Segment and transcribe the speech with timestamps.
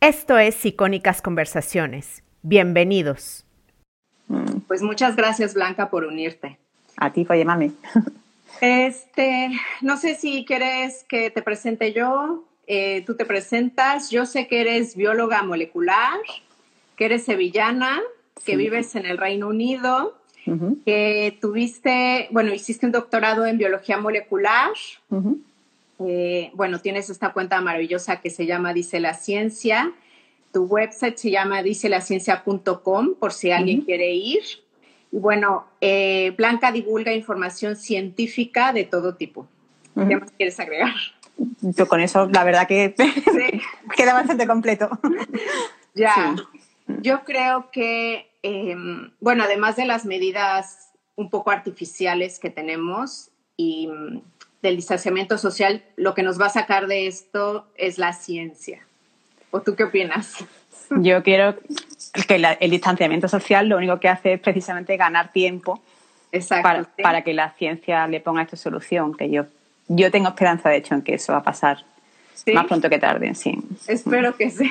[0.00, 2.22] Esto es Icónicas Conversaciones.
[2.42, 3.44] Bienvenidos.
[4.28, 4.60] Mm.
[4.68, 6.56] Pues muchas gracias, Blanca, por unirte.
[6.96, 7.72] A ti por llamarme.
[8.60, 9.50] Este,
[9.82, 12.44] no sé si quieres que te presente yo.
[12.66, 14.10] Eh, tú te presentas.
[14.10, 16.18] Yo sé que eres bióloga molecular,
[16.96, 18.00] que eres sevillana,
[18.44, 20.16] que vives en el Reino Unido,
[20.84, 24.70] que tuviste, bueno, hiciste un doctorado en biología molecular.
[26.00, 29.92] Eh, bueno, tienes esta cuenta maravillosa que se llama Dice la Ciencia.
[30.52, 34.42] Tu website se llama dicelaciencia.com por si alguien quiere ir.
[35.10, 39.46] Y bueno, eh, Blanca divulga información científica de todo tipo.
[39.94, 40.94] ¿Qué más quieres agregar?
[41.60, 42.94] Yo con eso, la verdad que
[43.96, 44.88] queda bastante completo.
[45.94, 46.36] Ya.
[47.00, 53.88] Yo creo que, em, bueno, además de las medidas un poco artificiales que tenemos y
[54.62, 58.80] del distanciamiento social, lo que nos va a sacar de esto es la ciencia.
[59.50, 60.44] ¿O tú qué opinas?
[60.90, 61.54] Yo quiero
[62.26, 65.80] que el distanciamiento social lo único que hace es precisamente ganar tiempo
[67.02, 69.44] para, que la ciencia le ponga esta solución, que yo,
[69.88, 71.84] yo tengo esperanza, de hecho, en que eso va a pasar
[72.54, 73.58] más pronto que tarde, sí.
[73.86, 74.70] Espero que sí.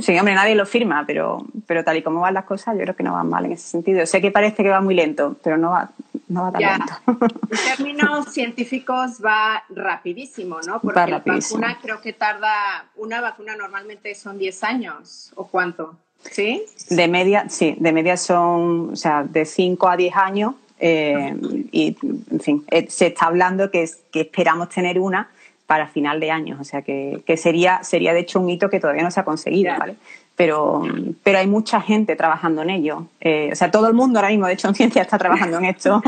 [0.00, 2.96] Sí, hombre, nadie lo firma, pero, pero tal y como van las cosas, yo creo
[2.96, 4.04] que no van mal en ese sentido.
[4.04, 5.90] Sé que parece que va muy lento, pero no va,
[6.28, 6.94] no va tan lento.
[7.50, 10.80] En términos científicos va rapidísimo, ¿no?
[10.80, 15.96] Porque la vacuna creo que tarda, una vacuna normalmente son 10 años, ¿o cuánto?
[16.30, 16.64] ¿Sí?
[16.90, 20.54] De media, sí, de media son, o sea, de 5 a 10 años.
[20.78, 21.34] Eh,
[21.72, 25.30] y, en fin, eh, se está hablando que, que esperamos tener una
[25.66, 26.58] para final de año.
[26.60, 29.76] O sea que, sería, sería de hecho un hito que todavía no se ha conseguido,
[29.78, 29.96] ¿vale?
[30.36, 30.82] Pero,
[31.22, 33.06] pero hay mucha gente trabajando en ello.
[33.20, 35.64] Eh, o sea, todo el mundo ahora mismo, de hecho, en ciencia está trabajando en
[35.64, 36.02] esto.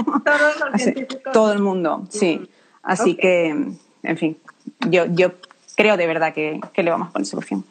[1.33, 2.49] todo el mundo, sí.
[2.83, 4.37] Así que, en fin,
[4.89, 5.33] yo, yo
[5.77, 7.65] creo de verdad que, le vamos a poner solución.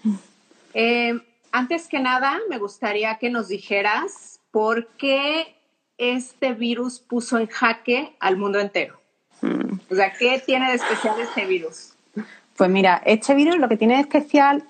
[0.73, 1.19] Eh,
[1.51, 5.55] antes que nada, me gustaría que nos dijeras por qué
[5.97, 8.99] este virus puso en jaque al mundo entero.
[9.89, 11.93] O sea, ¿qué tiene de especial este virus?
[12.55, 14.63] Pues mira, este virus lo que tiene de especial,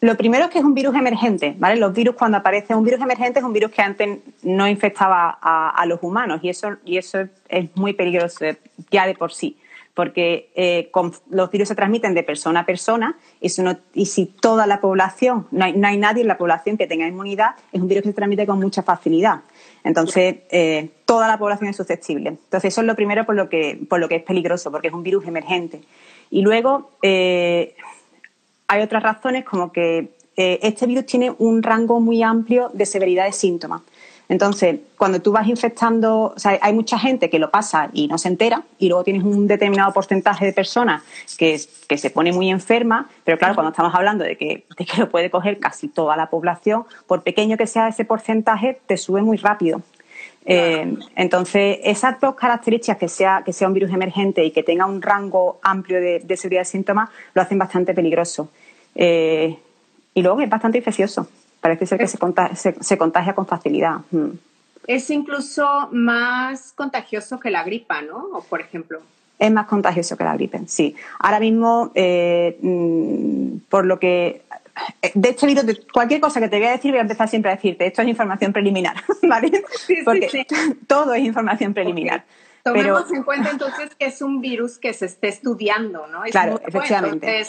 [0.00, 1.76] lo primero es que es un virus emergente, ¿vale?
[1.76, 5.86] Los virus cuando aparece un virus emergente es un virus que antes no infectaba a,
[5.86, 8.44] los humanos y eso, y eso es muy peligroso
[8.90, 9.56] ya de por sí
[9.96, 10.90] porque eh,
[11.30, 15.96] los virus se transmiten de persona a persona y, si toda la población, no hay,
[15.96, 18.82] nadie en la población que tenga inmunidad, es un virus que se transmite con mucha
[18.82, 19.40] facilidad.
[19.84, 22.28] Entonces, eh, toda la población es susceptible.
[22.28, 24.92] Entonces, eso es lo primero por lo que, por lo que es peligroso, porque es
[24.92, 25.80] un virus emergente.
[26.28, 27.74] Y luego, eh,
[28.68, 33.32] hay otras razones como que este virus tiene un rango muy amplio de severidad de
[33.32, 33.82] síntomas.
[34.28, 38.18] Entonces, cuando tú vas infectando, o sea, hay mucha gente que lo pasa y no
[38.18, 41.02] se entera, y luego tienes un determinado porcentaje de personas
[41.38, 44.64] que, se pone muy enferma, pero claro, cuando estamos hablando de que,
[44.98, 49.22] lo puede coger casi toda la población, por pequeño que sea ese porcentaje, te sube
[49.22, 49.82] muy rápido.
[50.48, 54.86] Eh, entonces, esas dos características, que sea, que sea un virus emergente y que tenga
[54.86, 58.48] un rango amplio de, severidad de síntomas, lo hacen bastante peligroso.
[58.94, 59.58] Eh,
[60.14, 61.26] y luego es bastante infeccioso.
[61.60, 63.98] Parece ser que se contagia, con facilidad.
[64.12, 64.30] Mm.
[64.86, 68.28] Es incluso más contagioso que la gripa, ¿no?
[68.32, 69.00] O por ejemplo.
[69.38, 70.94] Es más contagioso que la gripe, sí.
[71.18, 74.42] Ahora mismo, eh, mm, por lo que
[75.14, 77.56] de este virus, cualquier cosa que te voy a decir, voy a empezar siempre a
[77.56, 79.62] decirte, esto es información preliminar, ¿vale?
[80.04, 80.46] Porque
[80.86, 82.24] todo es información preliminar.
[82.62, 86.22] Tomemos en cuenta entonces que es un virus que se esté estudiando, ¿no?
[86.22, 87.44] claro, efectivamente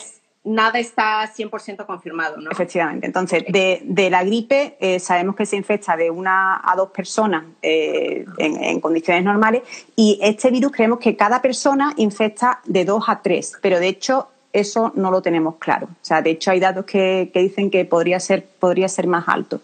[0.47, 2.49] nada está 100% confirmado, ¿no?
[2.49, 3.05] Efectivamente.
[3.05, 8.25] Entonces, de, la gripe eh, sabemos que se infecta de una a dos personas eh,
[8.37, 9.63] en, condiciones normales
[9.95, 14.29] y este virus creemos que cada persona infecta de dos a tres, pero de hecho
[14.59, 15.87] eso no lo tenemos claro.
[15.87, 19.61] O sea, de hecho hay datos que, dicen que podría ser, podría ser más alto.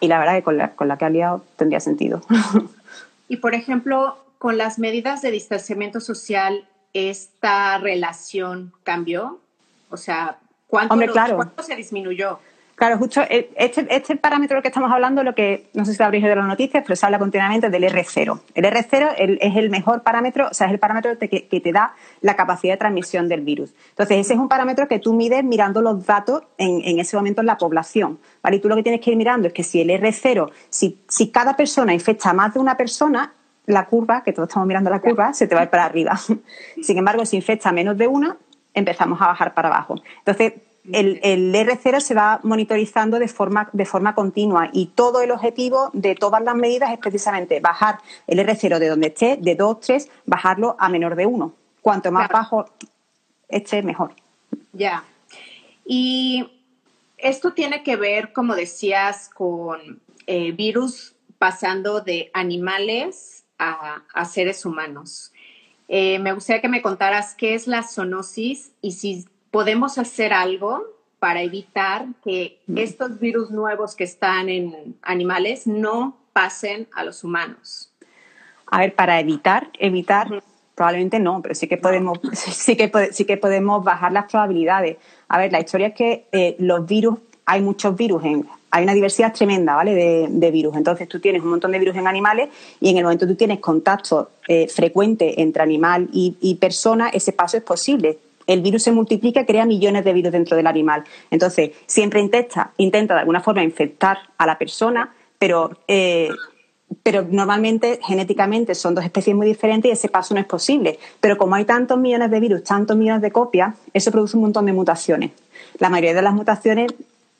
[0.00, 2.20] Y la verdad que con la, con la que ha liado tendría sentido.
[3.28, 9.38] y por ejemplo, con las medidas de distanciamiento social, ¿esta relación cambió?
[9.90, 10.96] O sea, ¿cuánto,
[11.62, 12.40] se disminuyó?
[12.78, 15.98] Claro, justo eh, este, este, parámetro del que estamos hablando, lo que no sé si
[15.98, 18.40] lo habréis oído de las noticias, pero se habla continuamente del R0.
[18.54, 22.36] El R0 es el mejor parámetro, o sea, es el parámetro que, te da la
[22.36, 23.74] capacidad de transmisión del virus.
[23.90, 27.48] Entonces, ese es un parámetro que tú mides mirando los datos en, ese momento en
[27.48, 28.20] la población.
[28.44, 28.58] ¿vale?
[28.58, 31.32] Y tú lo que tienes que ir mirando es que si el R0, si, si
[31.32, 33.32] cada persona infecta a más de una persona,
[33.66, 36.16] la curva, que todos estamos mirando la curva, se te va a ir para arriba.
[36.82, 38.36] Sin embargo, si infecta menos de una,
[38.72, 39.96] empezamos a bajar para abajo.
[40.20, 40.52] Entonces,
[40.92, 46.14] el, R0 se va monitorizando de forma, de forma continua y todo el objetivo de
[46.14, 50.76] todas las medidas es precisamente bajar el R0 de donde esté, de 2, 3, bajarlo
[50.78, 51.52] a menor de 1.
[51.82, 52.66] Cuanto más bajo
[53.48, 54.14] esté, mejor.
[54.72, 55.04] Ya.
[55.84, 56.50] Y
[57.16, 65.32] esto tiene que ver, como decías, con eh, virus pasando de animales a, seres humanos.
[65.88, 70.84] Eh, me gustaría que me contaras qué es la zoonosis y si podemos hacer algo
[71.18, 77.92] para evitar que estos virus nuevos que están en animales no pasen a los humanos.
[78.66, 80.42] A ver, para evitar, evitar,
[80.74, 84.98] probablemente no, pero sí que podemos, sí que, sí que podemos bajar las probabilidades.
[85.28, 88.94] A ver, la historia es que eh, los virus, hay muchos virus en, hay una
[88.94, 90.28] diversidad tremenda, ¿vale?
[90.28, 90.76] De, virus.
[90.76, 93.36] Entonces tú tienes un montón de virus en animales y en el momento que tú
[93.36, 98.18] tienes contacto eh, frecuente entre animal y, y persona, ese paso es posible
[98.48, 101.04] el virus se multiplica y crea millones de virus dentro del animal.
[101.30, 106.30] Entonces, siempre intenta, intenta de alguna forma infectar a la persona, pero, eh,
[107.02, 110.98] pero normalmente genéticamente son dos especies muy diferentes y ese paso no es posible.
[111.20, 114.64] Pero como hay tantos millones de virus, tantos millones de copias, eso produce un montón
[114.64, 115.32] de mutaciones.
[115.78, 116.94] La mayoría de las mutaciones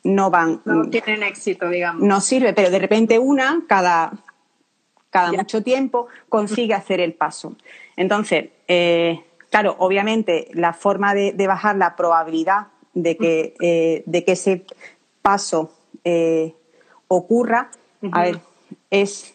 [0.04, 0.60] no van.
[0.66, 2.02] No tienen éxito, digamos.
[2.02, 4.12] No sirve, pero de repente una, cada,
[5.08, 7.56] cada mucho tiempo, consigue hacer el paso.
[7.96, 14.32] Entonces, eh, Claro, obviamente la forma de, bajar la probabilidad de que, eh, de que
[14.32, 14.64] ese
[15.22, 15.72] paso
[16.04, 16.54] eh,
[17.08, 17.70] ocurra,
[18.12, 18.40] a ver,
[18.90, 19.34] es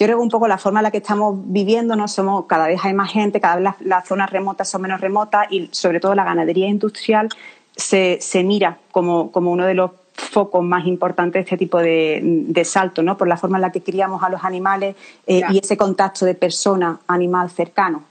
[0.00, 2.08] yo creo que un poco la forma en la que estamos viviendo, ¿no?
[2.08, 5.68] Somos, cada vez hay más gente, cada vez las, zonas remotas son menos remotas y
[5.72, 7.28] sobre todo la ganadería industrial
[7.76, 13.18] se, mira como, uno de los focos más importantes de este tipo de, salto, ¿no?
[13.18, 14.96] Por la forma en la que criamos a los animales
[15.26, 18.04] eh, y ese contacto de persona-animal cercano.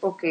[0.00, 0.24] Ok.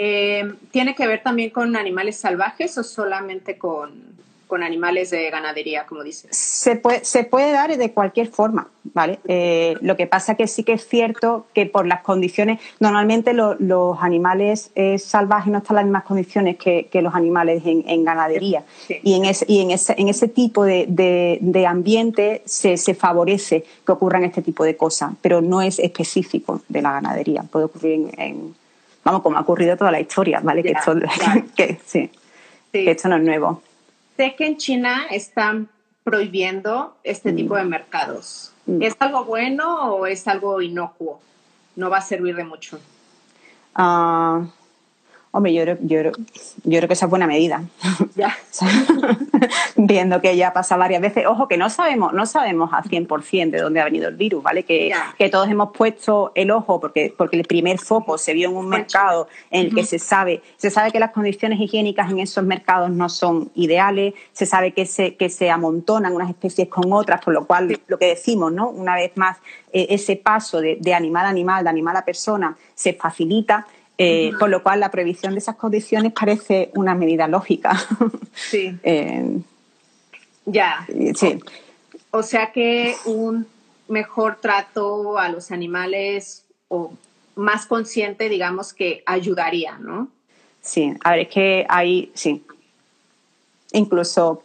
[0.00, 4.06] Eh, ¿Tiene que ver también con animales salvajes o solamente con,
[4.62, 6.36] animales de ganadería, como dices?
[6.36, 9.18] Se puede, se puede dar de cualquier forma, ¿vale?
[9.26, 13.98] Eh, lo que pasa que sí que es cierto que por las condiciones, normalmente los
[14.00, 18.62] animales eh, salvajes no están en las mismas condiciones que, los animales en, ganadería.
[19.02, 24.22] Y, en ese, y en, ese, en ese tipo de, ambiente se, se, que ocurran
[24.22, 27.42] este tipo de cosas, pero no es específico de la ganadería.
[27.42, 28.54] Puede ocurrir en
[29.08, 30.62] vamos, como ha ocurrido toda la historia, ¿vale?
[30.62, 30.94] que, esto,
[31.86, 32.10] sí,
[32.72, 33.62] que esto no es nuevo.
[34.18, 35.68] Sé que en China están
[36.04, 37.68] prohibiendo este tipo de mm.
[37.68, 38.52] mercados.
[38.66, 38.82] Mm.
[38.82, 41.20] ¿Es algo bueno o es algo inocuo?
[41.76, 42.78] No va a servir de mucho.
[43.74, 44.44] Ah,
[45.30, 47.62] Hombre, yo creo, yo, yo creo que esa es buena medida.
[48.14, 48.36] Ya.
[49.76, 51.26] Viendo que ya pasa varias veces.
[51.26, 54.62] Ojo, que no sabemos, no sabemos a 100% de dónde ha venido el virus, ¿vale?
[54.62, 58.56] Que, que, todos hemos puesto el ojo porque, porque el primer foco se vio en
[58.56, 62.44] un mercado en el que se sabe, se sabe que las condiciones higiénicas en esos
[62.44, 67.22] mercados no son ideales, se sabe que se, que se amontonan unas especies con otras,
[67.22, 68.70] por lo cual lo que decimos, ¿no?
[68.70, 69.36] Una vez más,
[69.72, 73.66] eh, ese paso de, de animal a animal, de animal a persona, se facilita
[74.00, 77.76] eh, con lo cual, la prohibición de esas condiciones parece una medida lógica.
[78.38, 78.78] Sí.
[78.84, 79.40] Eh,
[80.46, 80.86] ya.
[81.16, 81.40] Sí.
[82.12, 83.48] O, sea que un
[83.88, 86.92] mejor trato a los animales o
[87.34, 90.06] más consciente, digamos, que ayudaría, ¿no?
[90.60, 92.44] Sí, a ver, es que hay, sí.
[93.72, 94.44] Incluso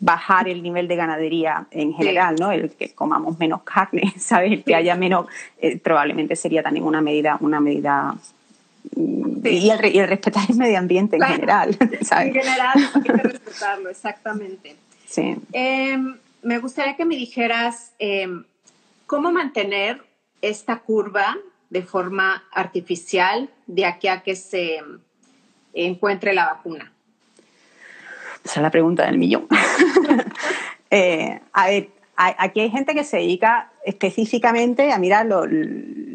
[0.00, 2.52] bajar el nivel de ganadería en general, ¿no?
[2.52, 4.52] El que comamos menos carne, ¿sabes?
[4.52, 5.26] El que haya menos,
[5.58, 8.16] eh, probablemente sería también una medida, una medida
[8.92, 11.76] y, el, respetar el medio ambiente en general.
[11.80, 14.76] En general hay que respetarlo, exactamente.
[15.06, 15.36] Sí.
[15.52, 18.44] Em, me gustaría que me dijeras em,
[19.06, 20.02] cómo mantener
[20.42, 21.36] esta curva
[21.70, 24.80] de forma artificial de aquí a que se
[25.72, 26.92] encuentre la vacuna.
[28.44, 29.46] Esa es la pregunta del millón.
[30.96, 35.44] Eh, a ver, aquí hay gente que se dedica específicamente a mirar lo,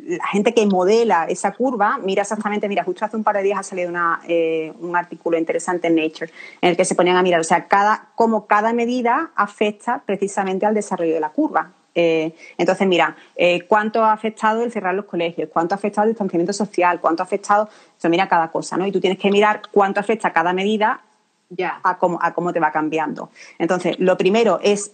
[0.10, 3.60] la gente que modela esa curva mira exactamente, mira, justo hace un par de días
[3.60, 3.92] ha salido
[4.28, 7.68] eh, un artículo interesante en Nature en el que se ponían a mirar, o sea,
[7.68, 11.74] cada, cómo cada medida afecta precisamente al desarrollo de la curva.
[11.94, 15.50] Eh, entonces, mira, eh, ¿cuánto ha afectado el cerrar los colegios?
[15.52, 17.00] ¿Cuánto ha afectado el distanciamiento social?
[17.02, 17.70] ¿Cuánto ha afectado?
[18.04, 18.88] O mira cada cosa, ¿no?
[18.88, 21.02] Y tú tienes que mirar cuánto afecta cada medida
[21.50, 21.80] ya.
[21.84, 23.30] a, cómo, a cómo te va cambiando.
[23.58, 24.94] Entonces, lo primero es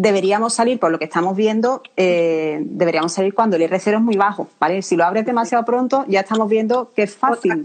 [0.00, 4.16] deberíamos salir, por lo que estamos viendo, eh, deberíamos salir cuando el R0 es muy
[4.16, 4.80] bajo, ¿vale?
[4.80, 7.64] Si lo abres demasiado pronto, ya estamos viendo que es fácil,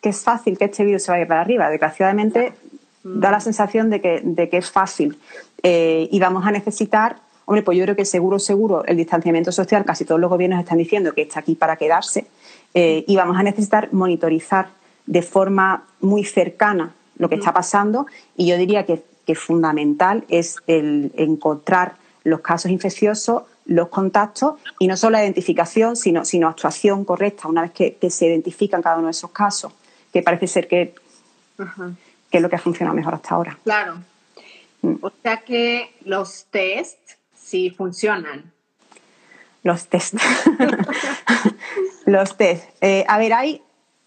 [0.00, 1.70] que es fácil que este virus se vaya para arriba.
[1.70, 2.52] Desgraciadamente,
[3.04, 5.16] da la sensación de que, de que es fácil.
[5.62, 9.84] Eh, y vamos a necesitar, hombre, pues yo creo que seguro, seguro, el distanciamiento social,
[9.84, 12.26] casi todos los gobiernos están diciendo que está aquí para quedarse,
[12.74, 14.66] eh, y vamos a necesitar monitorizar
[15.06, 20.56] de forma muy cercana lo que está pasando, y yo diría que que fundamental es
[20.66, 27.04] el encontrar los casos infecciosos, los contactos y no solo la identificación, sino, sino actuación
[27.04, 29.72] correcta una vez que, se identifican cada uno de esos casos,
[30.12, 30.94] que parece ser que,
[32.30, 33.58] que es lo que ha funcionado mejor hasta ahora.
[33.62, 33.98] Claro.
[34.82, 34.96] Mm.
[35.00, 36.98] O sea que los test
[37.34, 38.52] sí funcionan.
[39.62, 40.14] Los test.
[42.06, 42.64] los test.
[42.80, 43.62] Eh, a ver, hay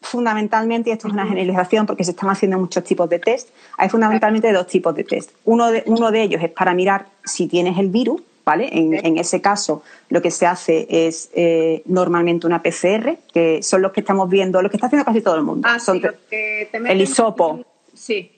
[0.05, 3.89] fundamentalmente, y esto es una generalización porque se están haciendo muchos tipos de test, hay
[3.89, 5.31] fundamentalmente dos tipos de test.
[5.43, 8.69] Uno de, uno de ellos es para mirar si tienes el virus, ¿vale?
[8.71, 13.91] En, ese caso, lo que se hace es eh, normalmente una PCR, que son los
[13.91, 15.67] que estamos viendo, los que está haciendo casi todo el mundo.
[15.69, 17.65] Ah, son el hisopo.
[17.93, 18.31] Sí.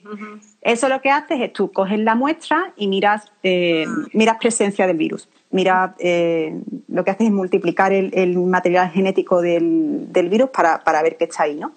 [0.62, 4.06] Eso lo que haces es tú coges la muestra y miras, eh, ah.
[4.12, 5.28] miras presencia del virus.
[5.50, 11.24] Mira, eh, lo que haces es multiplicar el, material genético del, virus para, ver qué
[11.24, 11.72] está ahí, ¿no?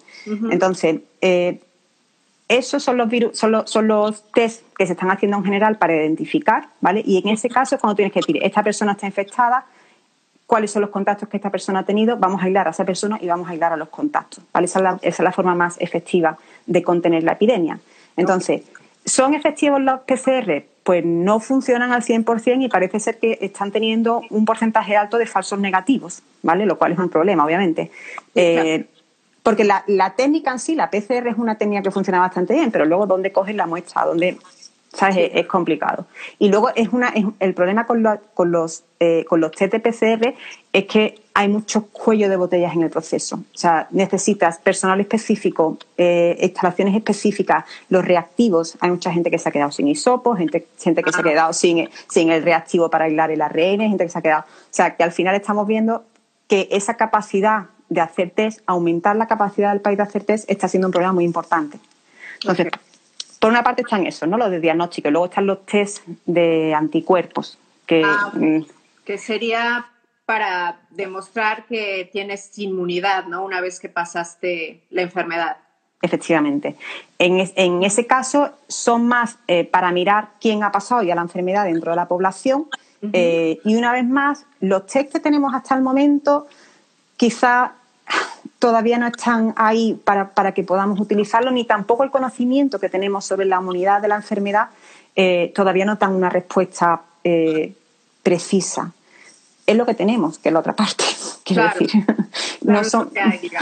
[0.50, 1.60] Entonces, eh,
[2.48, 5.78] esos son los, virus, son, los, son los test que se están haciendo en general
[5.78, 7.02] para identificar, ¿vale?
[7.04, 9.64] Y en ese caso es cuando tienes que decir, esta persona está infectada,
[10.46, 13.18] cuáles son los contactos que esta persona ha tenido, vamos a aislar a esa persona
[13.22, 14.66] y vamos a aislar a los contactos, ¿vale?
[14.66, 16.36] Esa es la, forma más efectiva
[16.66, 17.78] de contener la epidemia.
[18.18, 18.62] Entonces,
[19.06, 20.64] ¿son efectivos los PCR?
[20.84, 25.26] Pues no funcionan al 100% y parece ser que están teniendo un porcentaje alto de
[25.26, 26.66] falsos negativos, ¿vale?
[26.66, 27.90] Lo cual es un problema, obviamente.
[28.34, 28.86] Eh,
[29.42, 32.84] porque la, técnica en sí, la PCR es una técnica que funciona bastante bien, pero
[32.84, 34.38] luego dónde coges la muestra, dónde
[34.92, 35.30] ¿sabes?
[35.32, 36.06] Es, complicado.
[36.38, 40.34] Y luego es una, el problema con, con los, eh, con los test PCR
[40.72, 43.36] es que hay muchos cuellos de botellas en el proceso.
[43.36, 48.76] O sea, necesitas personal específico, eh, instalaciones específicas, los reactivos.
[48.80, 51.52] Hay mucha gente que se ha quedado sin hisopos, gente, gente que se ha quedado
[51.52, 54.42] sin, sin el reactivo para aislar el ARN, gente que se ha quedado.
[54.42, 56.04] O sea, que al final estamos viendo
[56.48, 60.68] que esa capacidad de hacer test, aumentar la capacidad del país de hacer test, está
[60.68, 61.78] siendo un problema muy importante.
[62.40, 62.68] Entonces,
[63.42, 64.38] por una parte están esos, ¿no?
[64.38, 68.60] Los de diagnóstico, y luego están los test de anticuerpos, que, ah, mm,
[69.04, 69.84] que sería
[70.24, 73.44] para demostrar que tienes inmunidad, ¿no?
[73.44, 75.56] Una vez que pasaste la enfermedad.
[76.00, 76.76] Efectivamente.
[77.18, 81.90] En, ese caso son más eh, para mirar quién ha pasado ya la enfermedad dentro
[81.90, 82.68] de la población.
[83.12, 86.46] Eh, y una vez más, los test que tenemos hasta el momento
[87.16, 87.72] quizá
[88.62, 93.44] todavía no están ahí para, que podamos utilizarlo, ni tampoco el conocimiento que tenemos sobre
[93.44, 94.68] la inmunidad de la enfermedad
[95.16, 97.74] eh, todavía no dan una respuesta eh,
[98.22, 98.92] precisa.
[99.66, 101.02] Es lo que tenemos, que es la otra parte.
[101.44, 101.90] Quiero decir,
[102.62, 103.10] no, son,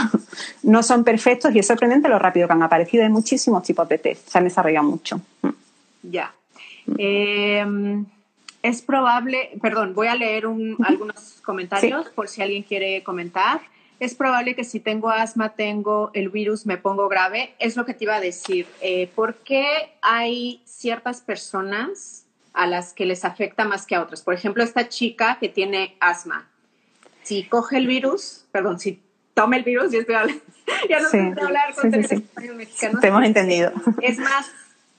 [0.63, 3.03] no son perfectos y es sorprendente lo rápido que han aparecido.
[3.03, 5.19] Hay muchísimos tipos de test, se han desarrollado mucho.
[6.03, 6.31] Ya.
[6.95, 8.05] Em,
[8.61, 13.61] es probable, perdón, voy a leer algunos comentarios por si alguien quiere comentar
[14.01, 17.53] es probable que si tengo asma, tengo el virus, me pongo grave.
[17.59, 18.65] Es lo que te iba a decir.
[18.81, 24.23] Eh, ¿Por qué hay ciertas personas a las que les afecta más que a otras?
[24.23, 26.49] Por ejemplo, esta chica que tiene asma.
[27.21, 28.99] Si coge el virus, perdón, si
[29.35, 30.43] toma el virus, ya, estoy hablando,
[30.89, 33.71] ya no sé hablar con sí, sí, Te hemos entendido.
[34.01, 34.49] ¿Es más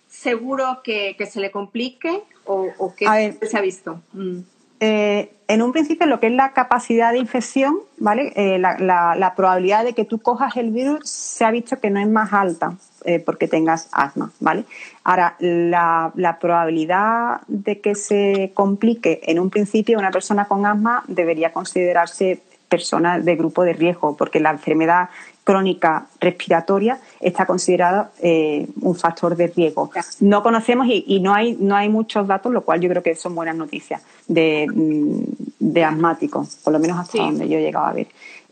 [0.09, 4.01] seguro que, se le complique o, o qué se ha visto?
[4.13, 4.43] Mm.
[4.85, 8.33] Eh, en un principio, lo que es la capacidad de infección, ¿vale?
[8.35, 12.09] Eh, la, probabilidad de que tú cojas el virus se ha visto que no es
[12.09, 12.75] más alta
[13.05, 14.65] eh, porque tengas asma, ¿vale?
[15.05, 21.53] Ahora, la, probabilidad de que se complique en un principio una persona con asma debería
[21.53, 25.11] considerarse persona de grupo de riesgo, porque la enfermedad
[25.45, 29.91] crónica respiratoria está considerada eh, un factor de riesgo.
[30.21, 33.35] No conocemos y, no, hay, no hay muchos datos, lo cual yo creo que son
[33.35, 38.07] buenas noticias de, mm, asmáticos, por lo menos hasta donde yo he llegado a ver.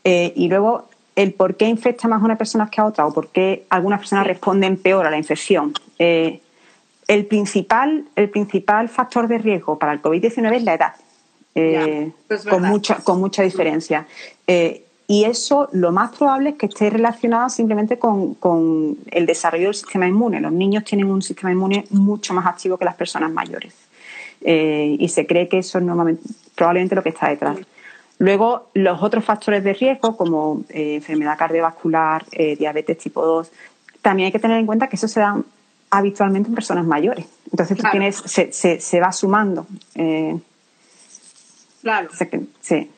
[0.05, 0.85] Eh, y luego,
[1.17, 4.01] el por qué infecta más a unas personas que a otras o por qué algunas
[4.01, 5.73] personas responden peor a la infección.
[5.99, 6.43] Eh,
[7.09, 10.93] el, principal, el principal factor de riesgo para el COVID-19 es la edad.
[11.55, 14.07] Con, mucha, con mucha diferencia.
[15.11, 20.07] Y eso lo más probable es que esté relacionado simplemente con, el desarrollo del sistema
[20.07, 20.41] inmune.
[20.41, 23.75] Los niños tienen un sistema inmune mucho más activo que las personas mayores.
[24.41, 26.23] Eh, y se cree que eso es normalmente,
[26.55, 27.59] probablemente lo que está detrás.
[28.19, 33.51] Luego, los otros factores de riesgo, como eh, enfermedad cardiovascular, eh, diabetes tipo 2,
[34.03, 35.43] también hay que tener en cuenta que eso se da
[35.91, 37.27] habitualmente en personas mayores.
[37.51, 39.67] Entonces, tienes, se, se, va sumando.
[41.81, 42.09] Claro.
[42.61, 42.91] sí.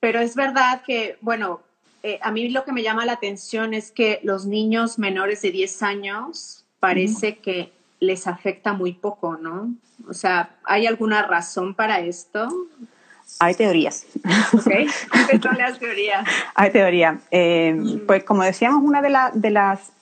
[0.00, 1.60] Pero es verdad que, bueno,
[2.02, 5.50] eh, a mí lo que me llama la atención es que los niños menores de
[5.50, 9.74] 10 años parece que les afecta muy poco, ¿no?
[10.08, 12.48] O sea, ¿hay alguna razón para esto?
[13.40, 14.06] Hay teorías.
[14.52, 14.70] Ok,
[15.42, 16.26] son las teorías?
[16.54, 17.18] Hay teorías.
[17.32, 19.92] Eh, pues como decíamos, una de, de las,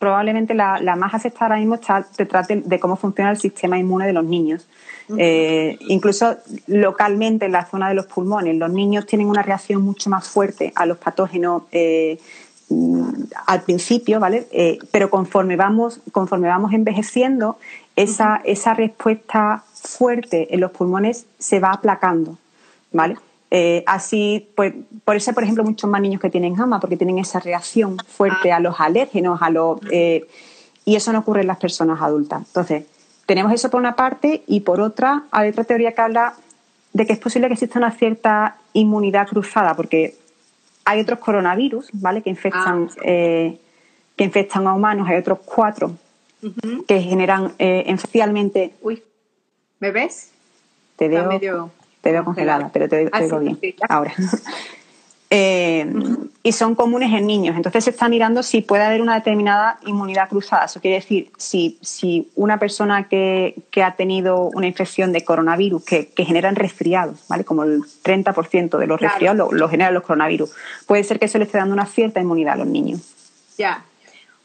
[0.00, 4.14] probablemente la, más aceptada ahora mismo está detrás de, cómo funciona el sistema inmune de
[4.14, 4.66] los niños.
[5.18, 6.38] Eh, incluso
[6.68, 10.72] localmente en la zona de los pulmones, los niños tienen una reacción mucho más fuerte
[10.74, 12.18] a los patógenos eh,
[12.70, 14.46] mm, al principio, ¿vale?
[14.52, 17.58] Eh, pero conforme vamos, conforme vamos envejeciendo,
[17.94, 22.38] esa, esa respuesta fuerte en los pulmones se va aplacando,
[22.90, 23.16] ¿vale?
[23.50, 24.72] Eh, así, pues,
[25.04, 28.52] por eso, por ejemplo, muchos más niños que tienen asma, porque tienen esa reacción fuerte
[28.52, 30.28] a los alérgenos, a los, eh,
[30.84, 32.42] y eso no ocurre en las personas adultas.
[32.46, 32.84] Entonces,
[33.26, 36.34] tenemos eso por una parte y por otra hay otra teoría que habla
[36.92, 40.16] de que es posible que exista una cierta inmunidad cruzada, porque
[40.84, 42.22] hay otros coronavirus, ¿vale?
[42.22, 43.02] Que infectan, ah.
[43.04, 43.58] eh,
[44.16, 45.92] que infectan a humanos, hay otros cuatro
[46.88, 47.84] que generan eh.
[48.80, 49.02] Uy,
[49.78, 50.30] ¿me ves?
[50.96, 53.58] Te veo, te veo congelada, pero te, ah, bien.
[53.88, 54.12] Ahora.
[55.32, 55.86] Eh,
[56.42, 57.54] y son comunes en niños.
[57.54, 60.64] Entonces se está mirando si puede haber una determinada inmunidad cruzada.
[60.64, 66.08] Eso quiere decir, si, si una persona que, ha tenido una infección de coronavirus que,
[66.08, 67.44] que generan resfriados, ¿vale?
[67.44, 70.50] como el 30% de los resfriados lo, generan los coronavirus,
[70.86, 73.00] puede ser que eso le esté dando una cierta inmunidad a los niños.
[73.56, 73.84] Ya.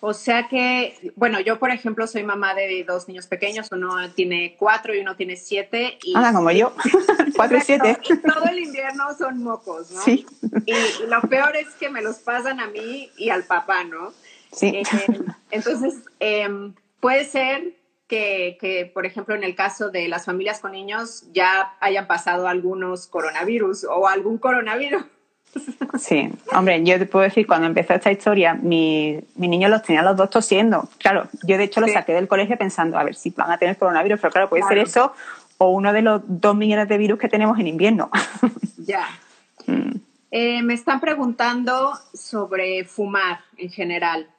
[0.08, 4.56] O sea que, bueno, yo por ejemplo soy mamá de dos niños pequeños, uno tiene
[4.56, 5.98] cuatro y uno tiene siete.
[6.04, 6.76] Y, ah, como yo,
[7.36, 7.98] cuatro y siete.
[8.24, 10.02] todo el invierno son mocos, ¿no?
[10.02, 10.28] Sí.
[10.68, 14.14] Y, lo peor es que me los pasan a mí y al papá, ¿no?
[14.52, 14.68] Sí.
[14.68, 14.84] Eh,
[15.50, 17.74] entonces, em, puede ser
[18.08, 22.48] que, que, por ejemplo, en el caso de las familias con niños ya hayan pasado
[22.48, 25.04] algunos coronavirus o algún coronavirus.
[26.08, 30.04] Sí, hombre, yo te puedo decir, cuando empezó esta historia, mi, mi niño los tenía
[30.04, 30.88] los dos tosiendo.
[31.00, 33.76] Claro, yo de hecho los saqué del colegio pensando, a ver si van a tener
[33.76, 35.14] coronavirus, pero claro, puede ser eso
[35.58, 38.10] o uno de los dos millones de virus que tenemos en invierno.
[38.78, 39.08] Ya.
[39.66, 39.96] Mm.
[40.30, 44.30] Eh, me están preguntando sobre fumar en general.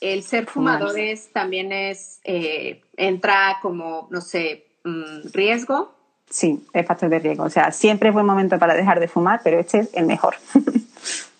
[0.00, 5.92] ¿El ser fumadores también es, eh, entra como, no sé, mm, riesgo?
[6.30, 7.42] Sí, es factor de riesgo.
[7.42, 10.36] O sea, siempre es buen momento para dejar de fumar, pero este es el mejor.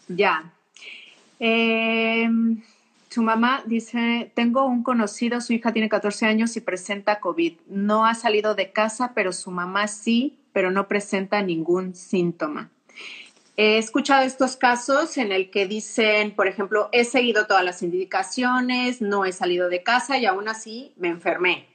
[0.08, 0.52] ya.
[1.40, 2.28] Eh,
[3.16, 7.54] su mamá dice, tengo un conocido, su hija tiene 14 años y presenta COVID.
[7.68, 12.70] No ha salido de casa, pero su mamá sí, pero no presenta ningún síntoma.
[13.56, 19.00] He escuchado estos casos en el que dicen, por ejemplo, he seguido todas las indicaciones,
[19.00, 21.66] no he salido de casa y aún así me enfermé.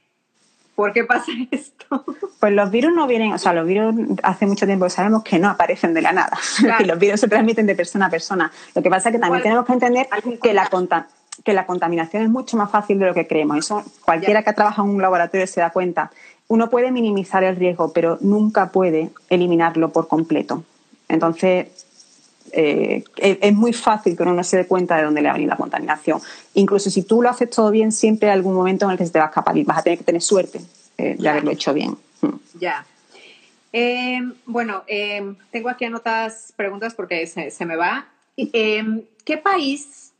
[0.82, 2.04] ¿Por qué pasa esto?
[2.40, 5.48] Pues los virus no vienen, o sea, los virus hace mucho tiempo sabemos que no
[5.48, 6.36] aparecen de la nada.
[6.84, 8.50] los virus se transmiten de persona a persona.
[8.74, 10.08] Lo que pasa es que también tenemos que entender
[10.42, 10.68] que la,
[11.44, 13.58] que la contaminación es mucho más fácil de lo que creemos.
[13.58, 16.10] Eso cualquiera que ha trabajado en un laboratorio se da cuenta.
[16.48, 20.64] Uno puede minimizar el riesgo, pero nunca puede eliminarlo por completo.
[21.08, 21.86] Entonces,
[22.52, 25.34] eh, es, muy fácil que uno no se dé cuenta de dónde le va a
[25.34, 26.20] venir la contaminación.
[26.54, 29.12] Incluso si tú lo haces todo bien, siempre hay algún momento en el que se
[29.12, 30.60] te va a escapar y vas a tener que tener suerte
[30.98, 31.96] eh, de haberlo hecho bien.
[32.20, 32.28] Mm.
[32.60, 32.84] Ya.
[33.72, 38.06] Em, bueno, em, tengo aquí anotadas preguntas porque se, me va.
[38.36, 40.12] Em, ¿Qué país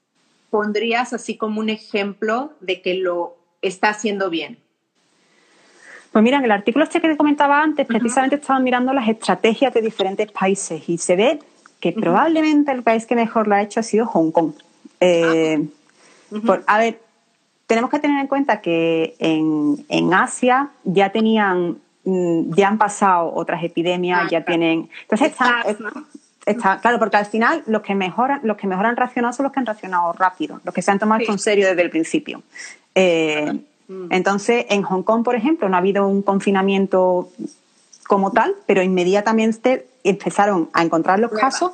[0.51, 4.59] pondrías así como un ejemplo de que lo está haciendo bien?
[6.13, 9.73] Pues mira, en el artículo este que te comentaba antes, precisamente estaban mirando las estrategias
[9.73, 11.39] de diferentes países y se ve
[11.83, 14.53] que probablemente el país que mejor lo ha hecho ha sido Hong Kong.
[15.01, 15.66] Eh,
[16.68, 17.01] a ver,
[17.66, 23.64] tenemos que tener en cuenta que en, Asia ya tenían, mm, ya han pasado otras
[23.64, 24.88] epidemias, ah, ya tienen.
[25.03, 25.33] Entonces
[26.47, 29.59] está, claro, porque al final los que mejoran, los que mejoran racionado son los que
[29.59, 32.45] han racionado rápido, los que se han tomado esto en serio desde el principio.
[32.95, 34.07] Eh, mm.
[34.11, 37.33] entonces, en Hong Kong, por ejemplo, no ha habido un confinamiento
[38.07, 41.73] como tal, pero inmediatamente empezaron a encontrar los casos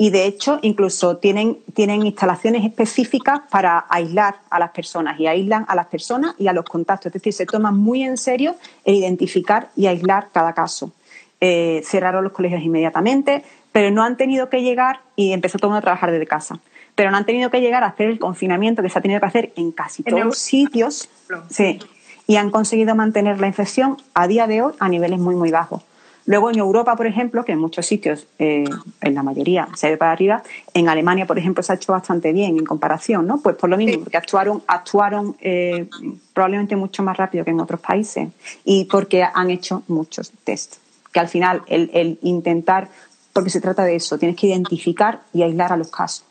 [0.00, 5.66] y de hecho incluso tienen, tienen instalaciones específicas para aislar a las personas y aíslan
[5.68, 7.06] a las personas y a los contactos.
[7.06, 10.92] Es decir, se toman muy en serio el identificar y aislar cada caso.
[11.38, 15.72] Eh, cerraron los colegios inmediatamente, pero no han tenido que llegar y empezó todo el
[15.72, 16.60] mundo a trabajar desde casa.
[16.94, 19.26] Pero no han tenido que llegar a hacer el confinamiento que se ha tenido que
[19.26, 21.10] hacer en casi todos los sitios.
[21.50, 21.78] Sí,
[22.26, 25.82] y han conseguido mantener la infección a día de hoy a niveles muy, muy bajos.
[26.30, 28.62] Luego en Europa, por ejemplo, que en muchos sitios, eh,
[29.00, 32.32] en la mayoría, se ve para arriba, en Alemania, por ejemplo, se ha hecho bastante
[32.32, 33.40] bien en comparación, ¿no?
[33.40, 35.88] Pues por lo mismo, porque actuaron, actuaron eh,
[36.32, 38.28] probablemente mucho más rápido que en otros países
[38.64, 40.76] y porque han hecho muchos test.
[41.12, 42.86] Que al final el, el intentar,
[43.32, 46.24] porque se trata de eso, tienes que identificar y aislar a los casos.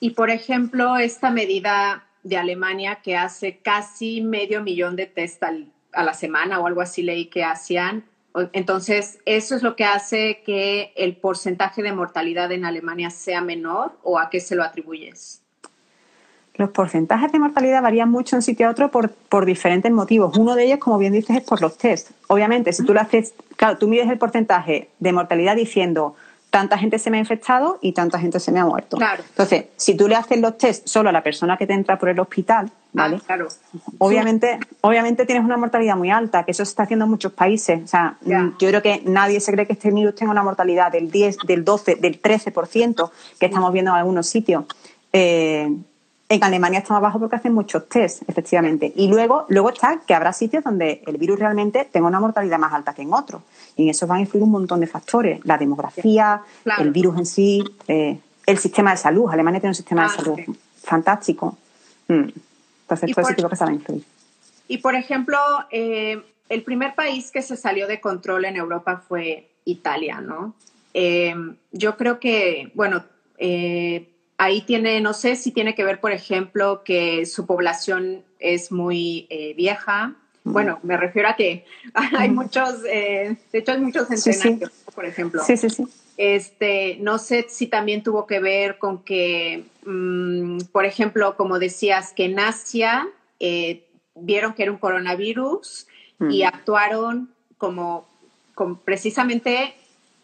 [0.00, 6.02] Y por ejemplo, esta medida de Alemania que hace casi medio millón de test a
[6.02, 8.04] la semana o algo así leí que hacían,
[8.52, 13.92] entonces, ¿eso es lo que hace que el porcentaje de mortalidad en Alemania sea menor
[14.02, 15.42] o a qué se lo atribuyes?
[16.54, 20.36] Los porcentajes de mortalidad varían mucho de un sitio a otro por, por, diferentes motivos.
[20.36, 22.10] Uno de ellos, como bien dices, es por los test.
[22.28, 26.14] Obviamente, si tú lo haces, claro, tú mides el porcentaje de mortalidad diciendo
[26.52, 28.98] tanta gente se me ha infectado y tanta gente se me ha muerto.
[29.00, 32.10] Entonces, si tú le haces los test solo a la persona que te entra por
[32.10, 33.20] el hospital, ah, ¿vale?
[33.20, 33.48] claro.
[33.96, 37.82] Obviamente, obviamente tienes una mortalidad muy alta, que eso se está haciendo en muchos países.
[37.82, 41.10] O sea, yo creo que nadie se cree que este virus tenga una mortalidad del
[41.10, 43.10] 10, del 12, del 13%
[43.40, 44.66] que estamos viendo en algunos sitios.
[45.10, 45.74] Eh,
[46.34, 48.90] en Alemania está más bajo porque hacen muchos test, efectivamente.
[48.96, 52.72] Y luego, luego está que habrá sitios donde el virus realmente tenga una mortalidad más
[52.72, 53.42] alta que en otros.
[53.76, 55.40] Y en eso van a influir un montón de factores.
[55.44, 56.40] La demografía,
[56.78, 59.30] el virus en sí, eh, el sistema de salud.
[59.30, 60.38] Alemania tiene un sistema de ah, salud
[60.82, 61.58] fantástico.
[62.08, 62.14] Mm.
[62.14, 64.04] Entonces, todo ese tipo de cosas van a influir.
[64.68, 65.38] Y, por ejemplo,
[65.70, 70.54] eh, el primer país que se salió de control en Europa fue Italia, ¿no?
[70.94, 71.34] Eh,
[71.72, 73.04] yo creo que, bueno,
[74.42, 79.28] ahí tiene, no sé si tiene que ver, por ejemplo, que su población es muy
[79.30, 80.14] eh, vieja.
[80.42, 85.42] Bueno, me refiero a que hay muchos, eh, de hecho hay muchos centenarios, por ejemplo.
[85.44, 85.86] Sí, sí, sí.
[86.16, 92.12] Este, no sé si también tuvo que ver con que, mm, por ejemplo, como decías,
[92.12, 93.84] que en Asia eh,
[94.16, 95.86] vieron que era un coronavirus
[96.30, 98.06] y actuaron como,
[98.54, 99.74] como precisamente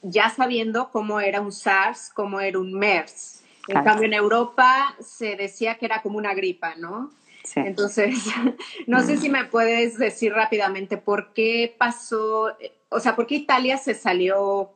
[0.03, 3.43] ya sabiendo cómo era un SARS, cómo era un MERS.
[3.69, 7.11] En cambio, en Europa se decía que era como una gripa, ¿no?
[7.45, 7.61] Sí.
[7.61, 8.19] Entonces,
[8.87, 12.57] no sé si me puedes decir rápidamente por qué pasó,
[12.89, 14.71] o sea, por qué Italia se salió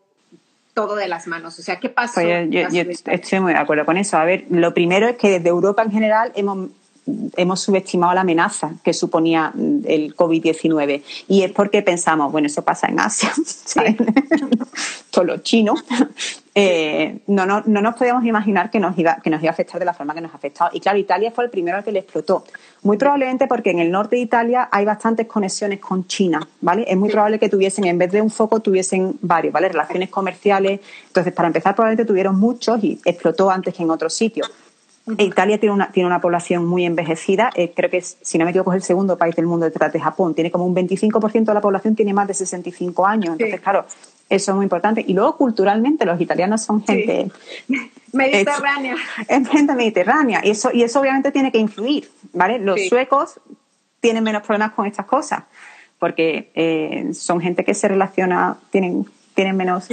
[0.75, 1.59] todo de las manos.
[1.59, 2.21] O sea, ¿qué pasó?
[2.21, 2.61] Pues yo,
[3.13, 4.17] estoy muy de acuerdo con eso.
[4.17, 6.71] A ver, lo primero es que desde Europa en general hemos
[7.37, 9.53] hemos subestimado la amenaza que suponía
[9.85, 11.03] el COVID-19.
[11.29, 13.97] Y es porque pensamos, bueno, eso pasa en Asia, ¿sabes?
[15.11, 15.85] Todos los chinos.
[16.55, 19.79] Eh, no, no, no, nos podíamos imaginar que nos, iba, que nos iba a afectar
[19.79, 20.71] de la forma que nos ha afectado.
[20.75, 22.45] Y claro, Italia fue el primero al que le explotó.
[22.83, 26.85] Muy probablemente porque en el norte de Italia hay bastantes conexiones con China, ¿vale?
[26.87, 29.69] Es muy probable que tuviesen, en vez de un foco, tuviesen varios, ¿vale?
[29.69, 30.81] Relaciones comerciales.
[31.07, 34.51] Entonces, para empezar, probablemente tuvieron muchos y explotó antes que en otros sitios.
[35.19, 38.73] Italia tiene una, tiene una población muy envejecida, eh, creo que si no me equivoco
[38.73, 41.61] es el segundo país del mundo detrás de Japón, tiene como un 25% de la
[41.61, 43.85] población tiene más de 65 años, entonces claro,
[44.29, 45.05] eso es muy importante.
[45.07, 47.31] Y luego culturalmente los italianos son gente...
[48.13, 48.95] Mediterránea.
[49.27, 50.43] Es, gente mediterránea.
[50.45, 52.59] Y eso, y eso obviamente tiene que influir, ¿vale?
[52.59, 53.41] Los suecos
[54.01, 55.45] tienen menos problemas con estas cosas
[56.03, 59.89] porque eh, son gente que se relaciona, tienen, tienen menos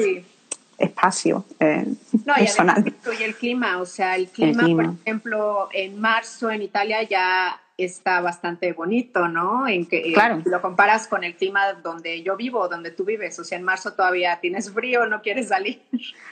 [0.80, 1.86] espacio eh,
[2.26, 7.60] no, Y, el clima, o sea, el clima, por ejemplo, en marzo en Italia ya
[7.84, 9.68] está bastante bonito, ¿no?
[9.68, 10.42] En que claro.
[10.46, 13.94] lo comparas con el clima donde yo vivo, donde tú vives, o sea, en marzo
[13.94, 15.82] todavía tienes frío, no quieres salir.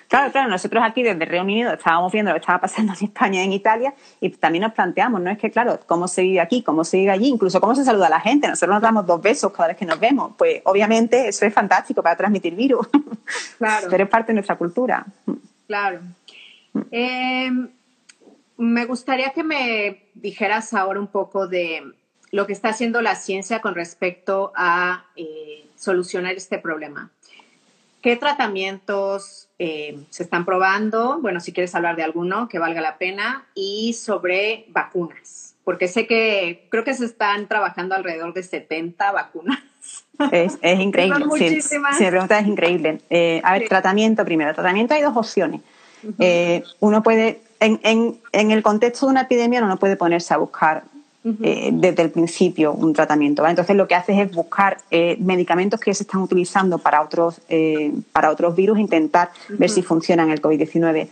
[0.08, 3.42] Claro, claro, nosotros aquí desde Reino Unido estábamos viendo lo que estaba pasando en España
[3.42, 5.30] y en Italia y también nos planteamos, ¿no?
[5.30, 8.08] Es que, claro, cómo se vive aquí, cómo se vive allí, incluso cómo se saluda
[8.08, 11.28] a la gente, nosotros nos damos dos besos cada vez que nos vemos, pues obviamente
[11.28, 12.88] eso es fantástico para transmitir virus,
[13.58, 13.88] claro.
[13.92, 15.06] pero es parte de nuestra cultura.
[15.68, 16.00] Claro.
[16.92, 17.50] Eh,
[18.58, 21.84] me gustaría que me dijeras ahora un poco de
[22.32, 27.12] lo que está haciendo la ciencia con respecto a eh, solucionar este problema.
[28.02, 31.20] ¿Qué tratamientos eh, se están probando?
[31.22, 33.46] Bueno, si quieres hablar de alguno que valga la pena.
[33.54, 39.60] Y sobre vacunas, porque sé que creo que se están trabajando alrededor de 70 vacunas.
[40.32, 41.26] Es, increíble.
[41.38, 43.02] Sí, si me preguntas, es increíble.
[43.10, 44.54] Eh, a ver, tratamiento primero.
[44.54, 45.62] Tratamiento hay dos opciones.
[46.80, 50.84] uno puede en, el contexto de una epidemia no puede ponerse a buscar
[51.42, 53.46] eh, desde el principio un tratamiento.
[53.46, 57.92] Entonces lo que haces es buscar eh, medicamentos que se están utilizando para otros, eh,
[58.14, 61.10] para otros virus e intentar ver si funcionan el COVID-19.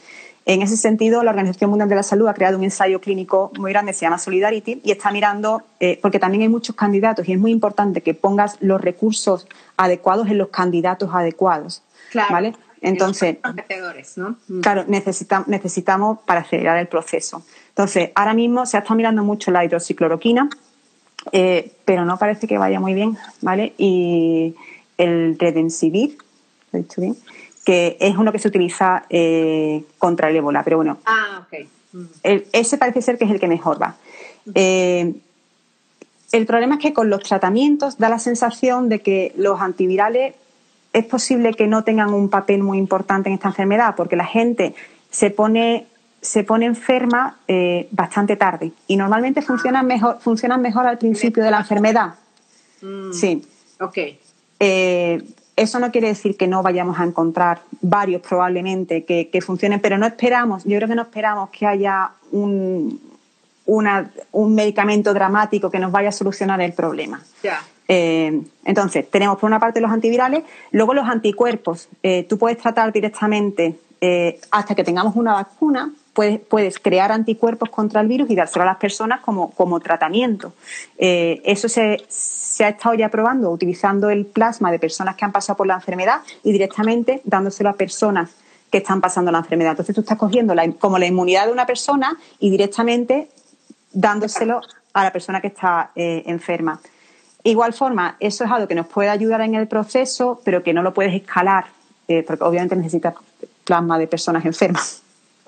[0.48, 3.72] En ese sentido, la Organización Mundial de la Salud ha creado un ensayo clínico muy
[3.72, 5.64] grande, se llama Solidarity, y está mirando,
[6.04, 10.38] porque también hay muchos candidatos y es muy importante que pongas los recursos adecuados en
[10.38, 11.82] los candidatos adecuados.
[12.12, 12.54] Claro.
[12.86, 13.38] Entonces,
[14.16, 14.36] ¿no?
[14.48, 14.62] Mm.
[14.62, 17.44] claro, necesitamos, necesitamos para acelerar el proceso.
[17.70, 20.50] Entonces, ahora mismo se está mirando mucho la hidroxicloroquina,
[21.32, 23.74] eh, pero no parece que vaya muy bien, ¿vale?
[23.78, 24.56] Y
[24.98, 26.18] el Redensivir,
[26.72, 27.18] ¿lo he dicho bien?
[27.66, 31.00] Que es uno que se utiliza eh, contra el ébola, pero bueno.
[31.06, 31.68] Ah, ok.
[31.94, 32.06] Mm.
[32.52, 33.96] ese parece ser que es el que mejor va.
[34.54, 35.14] Eh,
[36.32, 40.36] el problema es que con los tratamientos da la sensación de que los antivirales
[40.96, 44.74] es posible que no tengan un papel muy importante en esta enfermedad, porque la gente
[45.10, 45.88] se pone,
[46.22, 51.52] se pone enferma eh, bastante tarde y normalmente funcionan mejor, funcionan mejor al principio de
[51.52, 52.16] la enfermedad.
[52.82, 53.12] Mm.
[53.12, 53.46] Sí.
[53.82, 53.98] Ok.
[54.62, 55.22] Eh,
[55.58, 60.06] eso no quiere decir que no vayamos a encontrar varios probablemente que, funcionen, pero no
[60.06, 63.02] esperamos, yo creo que no esperamos que haya un,
[63.66, 67.22] un medicamento dramático que nos vaya a solucionar el problema.
[67.44, 67.62] Ya.
[67.88, 71.90] Eh, entonces, tenemos por una parte los antivirales, luego los anticuerpos.
[72.04, 77.70] Eh, tú puedes tratar directamente eh, hasta que tengamos una vacuna, puedes, puedes, crear anticuerpos
[77.70, 80.54] contra el virus y dárselo a las personas como, como tratamiento.
[80.98, 85.58] Eso se, se, ha estado ya probando utilizando el plasma de personas que han pasado
[85.58, 88.32] por la enfermedad y directamente dándoselo a personas
[88.72, 89.72] que están pasando la enfermedad.
[89.72, 93.30] Entonces tú estás cogiendo la, como la inmunidad de una persona y directamente
[93.92, 94.62] dándoselo
[94.94, 96.80] a la persona que está enferma.
[97.46, 100.82] Igual forma, eso es algo que nos puede ayudar en el proceso, pero que no
[100.82, 101.66] lo puedes escalar,
[102.08, 103.14] eh, porque obviamente necesitas
[103.64, 105.04] plasma de personas enfermas.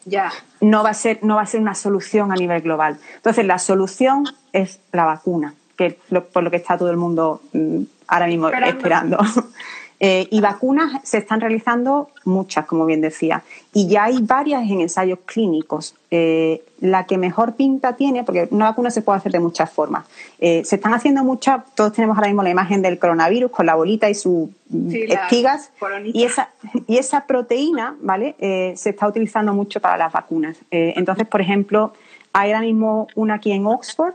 [0.06, 0.32] Ya.
[0.62, 3.00] No va, a ser, no va a ser una solución a nivel global.
[3.16, 7.42] Entonces, la solución es la vacuna, que es por lo que está todo el mundo
[7.54, 9.18] mm, ahora mismo esperando.
[10.00, 14.82] Eh, y vacunas se están realizando muchas, como bien decía, y ya hay varias en
[14.82, 15.96] ensayos clínicos.
[16.12, 20.06] Eh, la que mejor pinta tiene, porque una vacuna se puede hacer de muchas formas.
[20.40, 23.74] Eh, se están haciendo muchas, todos tenemos ahora mismo la imagen del coronavirus con la
[23.74, 24.50] bolita y sus
[24.92, 25.72] espigas,
[26.14, 26.52] y esa,
[26.86, 28.36] y esa proteína, ¿vale?
[28.76, 30.58] se está utilizando mucho para las vacunas.
[30.70, 31.94] entonces, por ejemplo,
[32.34, 34.14] hay ahora mismo una aquí en Oxford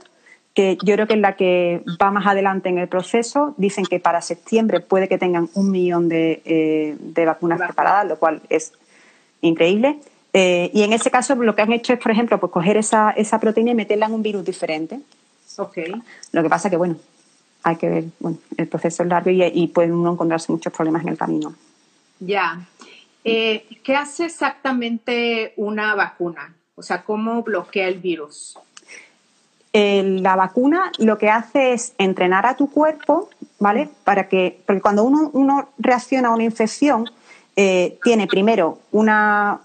[0.55, 3.55] que yo creo que es la que va más adelante en el proceso.
[3.57, 8.43] Dicen que para septiembre puede que tengan un millón de, eh, vacunas preparadas, lo cual
[8.49, 8.73] es
[9.41, 9.99] increíble.
[10.35, 13.11] Eh, y en ese caso lo que han hecho es, por ejemplo, pues coger esa,
[13.11, 15.01] esa proteína y meterla en un virus diferente.
[15.57, 15.93] Okay.
[16.33, 16.97] Lo que pasa que, bueno,
[17.63, 21.03] hay que ver, bueno, el proceso es largo y, y puede uno encontrarse muchos problemas
[21.03, 21.55] en el camino.
[22.19, 22.67] Ya.
[23.25, 26.55] Eh, ¿Qué hace exactamente una vacuna?
[26.75, 28.59] O sea, ¿cómo bloquea el virus?
[29.73, 33.89] La vacuna lo que hace es entrenar a tu cuerpo, ¿vale?
[34.05, 37.09] Para que, porque cuando uno, reacciona a una infección,
[37.57, 39.61] eh, tiene primero una,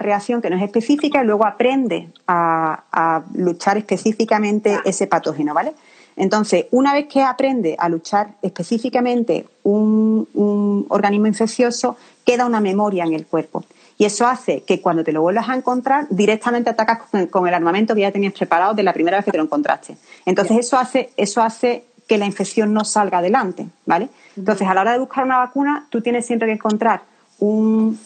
[0.00, 5.74] reacción que no es específica y luego aprende a, luchar específicamente ese patógeno, ¿vale?
[6.16, 13.04] Entonces, una vez que aprende a luchar específicamente un, un organismo infeccioso, queda una memoria
[13.04, 13.64] en el cuerpo.
[13.98, 17.94] Y eso hace que cuando te lo vuelvas a encontrar, directamente atacas con, el armamento
[17.94, 19.96] que ya tenías preparado de la primera vez que te lo encontraste.
[20.26, 24.08] Entonces, eso hace, eso hace que la infección no salga adelante, ¿vale?
[24.36, 27.02] Entonces, a la hora de buscar una vacuna, tú tienes siempre que encontrar
[27.38, 27.98] un...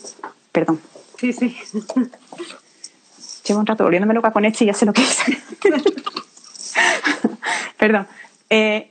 [0.53, 0.81] Perdón.
[1.19, 1.57] Sí, sí.
[3.47, 5.19] Llevo un rato volviéndome loca con esto y ya sé lo que es.
[7.79, 8.07] Perdón.
[8.49, 8.90] Eh,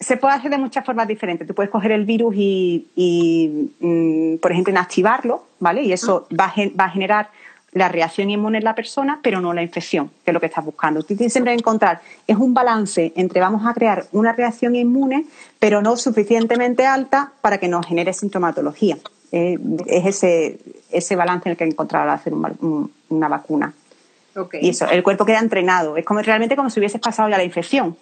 [0.00, 1.46] se puede hacer de muchas formas diferentes.
[1.46, 5.82] Tú puedes coger el virus y, mm, por ejemplo, inactivarlo, ¿vale?
[5.82, 7.28] Y eso va a, generar
[7.72, 10.64] la reacción inmune en la persona, pero no la infección, que es lo que estás
[10.64, 11.02] buscando.
[11.02, 15.26] Tú tienes siempre que encontrar, es un balance entre vamos a crear una reacción inmune,
[15.58, 18.96] pero no suficientemente alta para que nos genere sintomatología.
[19.32, 20.58] Eh, es ese,
[20.90, 23.74] ese balance en el que encontrar al hacer una vacuna.
[24.60, 25.96] Y eso, el cuerpo queda entrenado.
[25.96, 27.96] Es como realmente como si hubieses pasado ya la infección.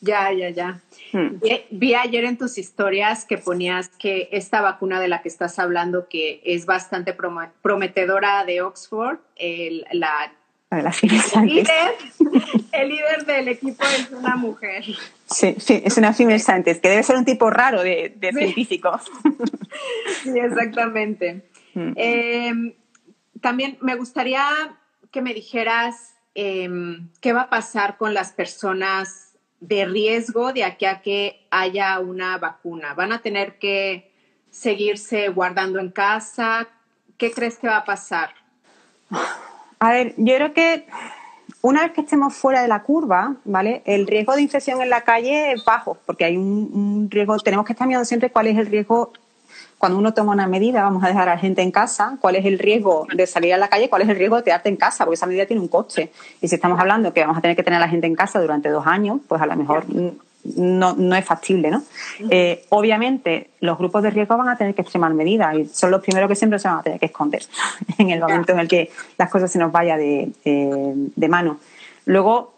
[0.00, 0.80] Ya, ya, ya.
[1.12, 1.40] Hmm.
[1.70, 6.08] Vi, ayer en tus historias que ponías que esta vacuna de la que estás hablando,
[6.08, 7.14] que es bastante
[7.62, 10.32] prometedora de Oxford, el, la,
[10.70, 11.94] la el, líder,
[12.72, 14.84] el líder del equipo es una mujer.
[15.26, 19.00] Sí, sí, es una scientist, que debe ser un tipo raro de, de científico.
[20.22, 21.42] Sí, exactamente.
[21.74, 21.92] Hmm.
[21.96, 22.74] Em,
[23.40, 24.44] también me gustaría
[25.10, 30.84] que me dijeras em, qué va a pasar con las personas de riesgo de aquí
[30.84, 32.94] a que haya una vacuna?
[32.94, 34.10] ¿Van a tener que
[34.50, 36.68] seguirse guardando en casa?
[37.18, 38.30] ¿Qué crees que va a pasar?
[39.78, 40.86] A ver, yo creo que
[41.64, 43.82] una vez que estemos fuera de la curva, ¿vale?
[43.86, 47.72] El riesgo de infección en la calle es bajo, porque hay un, riesgo, tenemos que
[47.72, 49.12] estar mirando siempre cuál es el riesgo
[49.78, 52.44] cuando uno toma una medida, vamos a dejar a la gente en casa, cuál es
[52.44, 55.04] el riesgo de salir a la calle, cuál es el riesgo de quedarte en casa,
[55.04, 56.10] porque esa medida tiene un coste.
[56.40, 58.40] Y si estamos hablando que vamos a tener que tener a la gente en casa
[58.40, 59.84] durante dos años, pues a lo mejor
[60.56, 61.82] no, no es factible, ¿no?
[62.30, 66.02] Eh, obviamente, los grupos de riesgo van a tener que extremar medidas y son los
[66.02, 67.42] primeros que siempre se van a tener que esconder
[67.98, 71.58] en el momento en el que las cosas se nos vaya de, eh, de mano.
[72.04, 72.53] Luego,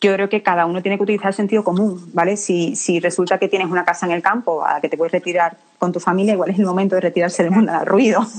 [0.00, 2.36] yo creo que cada uno tiene que utilizar el sentido común, ¿vale?
[2.36, 5.12] Si, si resulta que tienes una casa en el campo a la que te puedes
[5.12, 8.26] retirar con tu familia, igual es el momento de retirarse del mundo del ruido.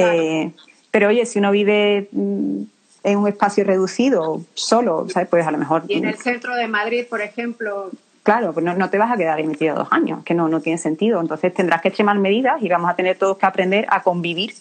[0.00, 0.52] Eh,
[0.92, 2.62] pero oye, si uno vive mm,
[3.02, 5.28] en un espacio reducido, solo, ¿sabes?
[5.28, 5.82] Pues a lo mejor...
[5.88, 7.90] Y en el centro de Madrid, por ejemplo...
[8.22, 10.78] Claro, pues no, te vas a quedar ahí metido dos años, que no, no tiene
[10.78, 11.20] sentido.
[11.20, 14.54] Entonces tendrás que extremar medidas y vamos a tener todos que aprender a convivir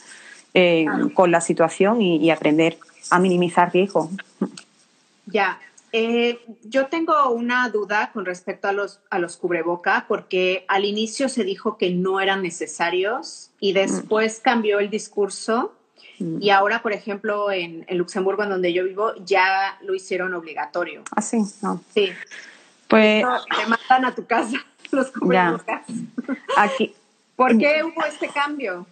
[0.56, 2.80] eh, con la situación y, y aprender
[3.12, 4.10] a minimizar riesgos.
[5.28, 5.60] Ya,
[5.92, 11.30] eh, yo tengo una duda con respecto a los, a los cubreboca, porque al inicio
[11.30, 15.74] se dijo que no eran necesarios y después cambió el discurso.
[16.20, 16.42] Mm.
[16.42, 21.04] Y ahora, por ejemplo, en, Luxemburgo, en donde yo vivo, ya lo hicieron obligatorio.
[21.16, 21.82] Ah, sí, no.
[21.94, 22.12] Sí.
[22.88, 23.26] Pues.
[23.56, 24.58] te mandan a tu casa
[24.92, 25.86] los cubrebocas.
[26.58, 26.94] Aquí.
[27.36, 28.88] ¿Por qué hubo este cambio?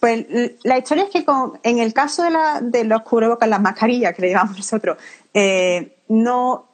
[0.00, 0.26] Pues
[0.64, 1.24] la historia es que
[1.62, 4.98] en el caso de, la, de los cubrebocas, las mascarillas que le llevamos nosotros,
[5.32, 6.66] eh, no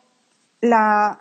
[0.61, 1.19] la,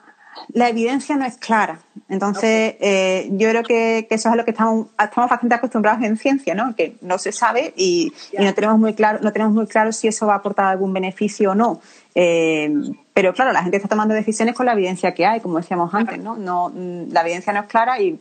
[0.56, 1.80] evidencia no es clara.
[2.08, 6.18] Entonces, eh, yo creo que, eso es a lo que estamos, estamos bastante acostumbrados en
[6.18, 6.76] ciencia, ¿no?
[6.76, 10.26] Que no se sabe y, no tenemos muy claro, no tenemos muy claro si eso
[10.26, 11.80] va a aportar algún beneficio o no.
[12.16, 12.74] Eh,
[13.14, 16.18] pero claro, la gente está tomando decisiones con la evidencia que hay, como decíamos antes,
[16.20, 16.38] ¿no?
[16.38, 18.18] no la evidencia no es clara y,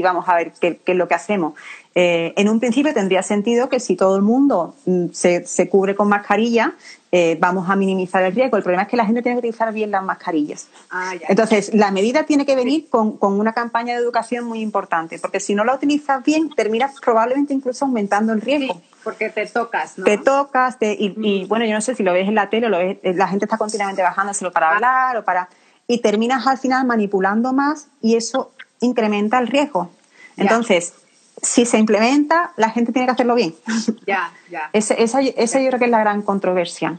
[0.00, 1.54] vamos a ver qué, es lo que hacemos.
[1.94, 5.94] Eh, en un principio tendría sentido que si todo el mundo mm, se, se cubre
[5.94, 6.74] con mascarilla,
[7.14, 8.56] eh, vamos a minimizar el riesgo.
[8.56, 10.68] El problema es que la gente tiene que utilizar bien las mascarillas.
[10.90, 15.38] Ah, Entonces, la medida tiene que venir con, una campaña de educación muy importante, porque
[15.38, 18.80] si no la utilizas bien, terminas probablemente incluso aumentando el riesgo.
[19.04, 20.06] porque te tocas, ¿no?
[20.06, 22.96] Te tocas, y, bueno, yo no sé si lo ves en la tele, lo ves,
[23.02, 24.74] la gente está continuamente bajándoselo para ah.
[24.76, 25.50] hablar o para...
[25.86, 29.90] Y terminas al final manipulando más y eso incrementa el riesgo.
[30.36, 30.94] Entonces,
[31.40, 33.54] si se implementa, la gente tiene que hacerlo bien.
[34.06, 34.70] Ya, ya.
[34.72, 35.20] esa, esa
[35.60, 36.98] yo creo que es la gran controversia.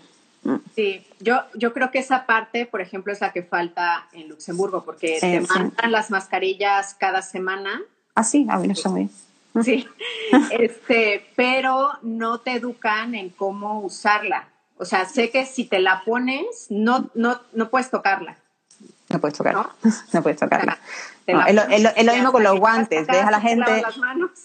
[0.75, 4.83] Sí, yo, yo creo que esa parte, por ejemplo, es la que falta en Luxemburgo,
[4.83, 7.81] porque te mandan las mascarillas cada semana.
[8.15, 9.09] Ah, sí, a ah, eso muy
[9.61, 9.87] Sí,
[10.51, 14.49] este, pero no te educan en cómo usarla.
[14.77, 18.37] O sea, sé que si te la pones, no, no, no puedes tocarla.
[19.09, 19.69] No puedes tocarla.
[20.11, 20.77] No, puedes tocarla.
[21.27, 23.05] es, lo, mismo con los guantes.
[23.05, 23.83] Ves a la gente.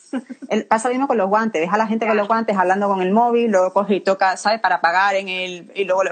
[0.68, 1.62] pasa lo mismo con los guantes.
[1.62, 4.36] Ves a la gente con los guantes hablando con el móvil, luego coge y toca,
[4.36, 4.60] ¿sabes?
[4.60, 5.72] Para pagar en el.
[5.74, 6.02] Y luego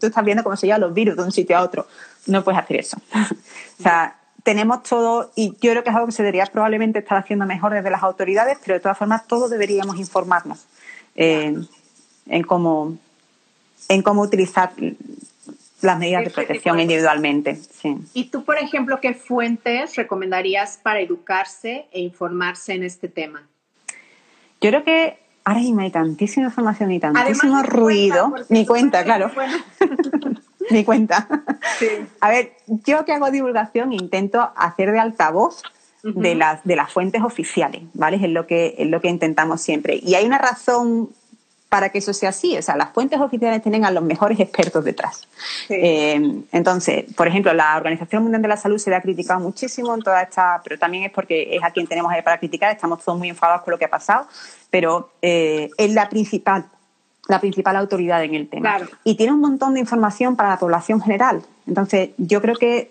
[0.00, 1.86] tú estás viendo cómo se llevan los virus de un sitio a otro.
[2.26, 2.98] No puedes hacer eso.
[3.14, 7.18] o sea, tenemos todo, y yo creo que es algo que se debería probablemente estar
[7.18, 10.66] haciendo mejor desde las autoridades, pero de todas formas todos deberíamos informarnos
[11.14, 11.56] eh,
[12.26, 12.96] en cómo
[13.88, 14.72] en cómo utilizar
[15.82, 17.56] las medidas de protección individualmente.
[17.56, 17.96] Sí.
[18.14, 23.46] ¿Y tú, por ejemplo, qué fuentes recomendarías para educarse e informarse en este tema?
[24.60, 28.32] Yo creo que ahora mismo hay tantísima información y tantísimo ruido.
[28.48, 29.30] Mi cuenta, claro.
[30.70, 31.28] Mi cuenta.
[32.20, 35.62] A ver, yo que hago divulgación intento hacer de altavoz
[36.02, 38.16] de, las, de las fuentes oficiales, ¿vale?
[38.16, 40.00] Es lo, que, es lo que intentamos siempre.
[40.02, 41.10] Y hay una razón
[41.72, 42.54] para que eso sea así.
[42.58, 45.26] O sea, las fuentes oficiales tienen a los mejores expertos detrás.
[45.70, 49.94] Eh, entonces, por ejemplo, la Organización Mundial de la Salud se le ha criticado muchísimo
[49.94, 53.02] en toda esta, pero también es porque es a quien tenemos ahí para criticar, estamos
[53.02, 54.26] todos muy enfadados con lo que ha pasado,
[54.68, 56.66] pero eh, es la principal
[57.28, 58.80] la principal autoridad en el tema.
[59.02, 61.40] Y tiene un montón de información para la población general.
[61.66, 62.90] Entonces, yo creo que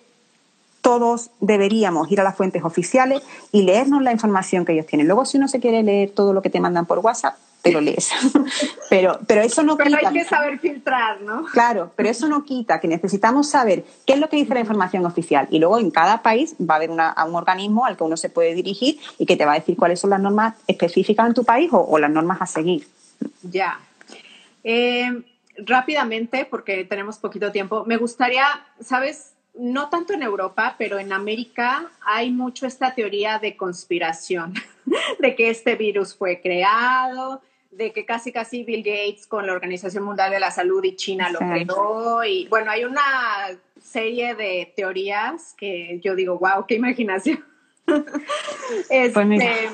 [0.82, 5.06] todos deberíamos ir a las fuentes oficiales y leernos la información que ellos tienen.
[5.06, 7.82] Luego, si uno se quiere leer todo lo que te mandan por WhatsApp, te lo
[7.82, 8.10] lees.
[8.90, 11.46] pero, pero eso no pero hay que saber filtrar, ¿no?
[11.46, 15.06] Claro, pero eso no quita que necesitamos saber qué es lo que dice la información
[15.06, 15.48] oficial.
[15.52, 18.30] Y luego en cada país va a haber una, un organismo al que uno se
[18.30, 21.44] puede dirigir y que te va a decir cuáles son las normas específicas en tu
[21.44, 22.88] país o, las normas a seguir.
[23.44, 23.80] Ya.
[24.64, 25.24] Eh,
[25.58, 28.46] rápidamente, porque tenemos poquito tiempo, me gustaría,
[28.80, 29.34] ¿sabes?
[29.54, 34.54] No tanto en Europa, pero en América hay mucho esta teoría de conspiración,
[35.20, 37.42] de que este virus fue creado,
[37.72, 41.30] de que casi casi Bill Gates con la Organización Mundial de la Salud y China
[41.30, 42.24] lo creó.
[42.24, 43.02] Y bueno, hay una
[43.82, 47.44] serie de teorías que yo digo, wow, qué imaginación.
[48.88, 49.70] Pues este,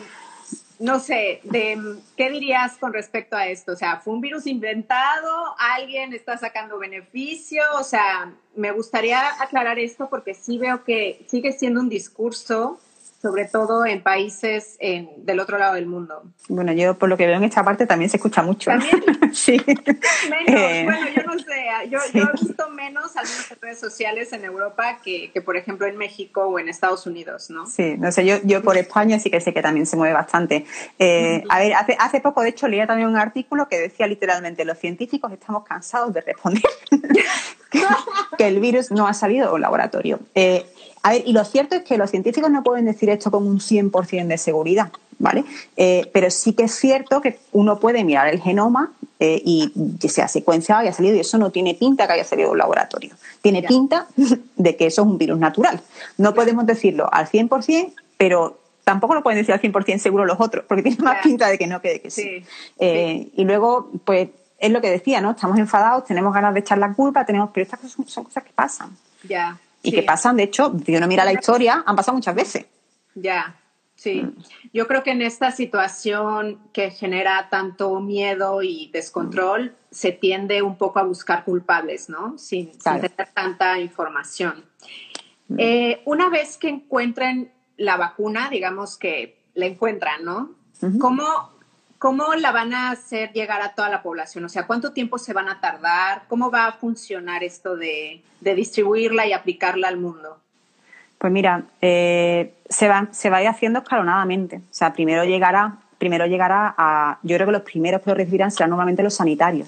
[0.80, 3.74] no sé, de, ¿qué dirías con respecto a esto?
[3.74, 5.56] O sea, ¿fue un virus inventado?
[5.58, 7.62] ¿Alguien está sacando beneficio?
[7.80, 12.80] O sea, me gustaría aclarar esto porque sí veo que sigue siendo un discurso
[13.22, 16.24] sobre todo en países del otro lado del mundo.
[16.50, 18.70] Bueno, yo por lo que veo en esta parte también se escucha mucho.
[18.70, 19.04] ¿También?
[19.34, 19.62] sí.
[19.66, 25.00] Menos, eh, bueno, yo no sé, yo, he visto menos algunas redes sociales en Europa
[25.04, 27.66] que, que, por ejemplo, en México o en Estados Unidos, ¿no?
[27.66, 30.66] Sí, no sé, yo, yo por España sí que sé que también se mueve bastante.
[31.00, 34.64] Eh, a ver, hace, hace poco, de hecho, leía también un artículo que decía literalmente,
[34.64, 36.64] los científicos estamos cansados de responder
[38.38, 40.20] que el virus no ha salido del laboratorio.
[40.36, 40.66] Eh,
[41.08, 43.60] a ver, y lo cierto es que los científicos no pueden decir esto con un
[43.60, 45.46] 100% de seguridad, ¿vale?
[45.78, 48.92] Eh, pero sí que es cierto que uno puede mirar el genoma
[49.22, 52.14] eh, y que se ha secuenciado y ha salido, y eso no tiene pinta que
[52.14, 53.16] haya salido de un laboratorio.
[53.42, 54.08] Tiene pinta
[54.58, 55.80] de que eso es un virus natural.
[56.18, 60.66] No podemos decirlo al 100%, pero tampoco lo pueden decir al 100% seguro los otros,
[60.68, 62.44] porque tiene más pinta de que no quede que sí.
[62.80, 64.28] Eh, y luego, pues,
[64.60, 65.32] es lo que decía, ¿no?
[65.32, 68.52] Estamos enfadados, tenemos ganas de echar la culpa, tenemos, pero estas cosas son, cosas que
[68.54, 68.90] pasan.
[69.24, 69.58] Ya
[69.88, 72.66] y que pasan, de hecho, si uno mira la historia, han pasado muchas veces.
[73.16, 73.60] Ya,
[73.96, 74.22] sí.
[74.22, 74.36] Mm.
[74.74, 80.78] Yo creo que en esta situación que genera tanto miedo y descontrol, se tiende un
[80.78, 82.38] poco a buscar culpables, ¿no?
[82.38, 84.66] Sin, tener tanta información.
[85.48, 85.56] Mm.
[85.58, 90.56] Eh, una vez que encuentren la vacuna, digamos que la encuentran, ¿no?
[91.00, 91.57] ¿Cómo
[91.98, 94.46] ¿cómo la van a hacer llegar a toda la población?
[94.46, 96.24] O sea, ¿cuánto tiempo se van a tardar?
[96.28, 100.40] ¿Cómo va a funcionar esto de, distribuirla y aplicarla al mundo?
[101.18, 104.58] Pues mira, eh, se, va, se va a ir haciendo escalonadamente.
[104.58, 107.20] O sea, primero llegará, primero llegará a.
[107.24, 109.68] Yo creo que los primeros que lo recibirán serán normalmente los sanitarios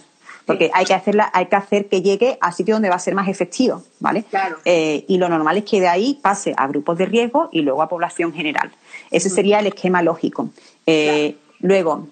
[0.50, 3.14] porque hay que hacerla, hay que hacer que llegue a sitios donde va a ser
[3.14, 4.24] más efectivo, ¿vale?
[4.24, 4.58] Claro.
[4.66, 7.84] Eh, y lo normal es que de ahí pase a grupos de riesgo y luego
[7.84, 8.72] a población general.
[9.12, 10.50] Ese sería el esquema lógico.
[10.88, 12.08] Eh, luego,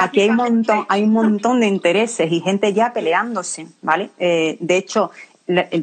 [0.00, 4.10] aquí hay un montón, hay un montón de intereses y gente ya peleándose, ¿vale?
[4.18, 5.10] Eh, de hecho,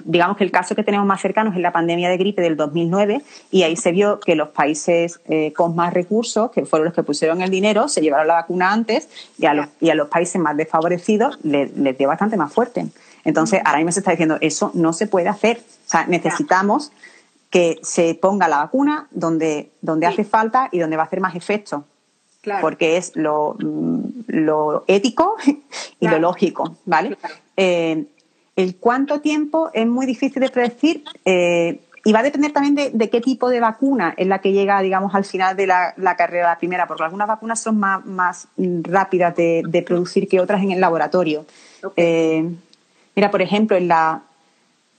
[0.05, 3.21] digamos que el caso que tenemos más cercano es la pandemia de gripe del 2009
[3.51, 7.03] y ahí se vio que los países eh, con más recursos, que fueron los que
[7.03, 10.41] pusieron el dinero, se llevaron la vacuna antes y a los, y a los países
[10.41, 12.87] más desfavorecidos les, dio bastante más fuerte.
[13.25, 15.57] Entonces, ahora mismo se está diciendo, eso no se puede hacer.
[15.57, 16.91] O sea, necesitamos
[17.49, 21.35] que se ponga la vacuna donde, donde hace falta y donde va a hacer más
[21.35, 21.83] efecto.
[22.61, 25.35] Porque es lo, mm, lo ético
[25.99, 27.17] y lo lógico, ¿vale?
[27.57, 28.05] Eh,
[28.55, 33.09] el cuánto tiempo es muy difícil de predecir eh, y va a depender también de,
[33.09, 36.87] qué tipo de vacuna es la que llega, digamos, al final de la, carrera primera,
[36.87, 38.47] porque algunas vacunas son más,
[38.83, 41.45] rápidas de, producir que otras en el laboratorio.
[41.95, 42.49] Eh,
[43.15, 44.23] mira, por ejemplo, en la,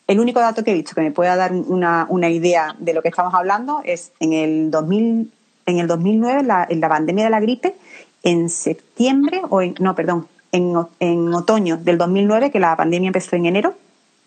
[0.06, 3.08] el único dato que he visto que me pueda dar una, idea de lo que
[3.08, 5.32] estamos hablando es en el 2000,
[5.70, 7.74] en el 2009, en la pandemia de la gripe,
[8.22, 13.46] en septiembre, o en, no, perdón, en, otoño del 2009, que la pandemia empezó en
[13.46, 13.74] enero,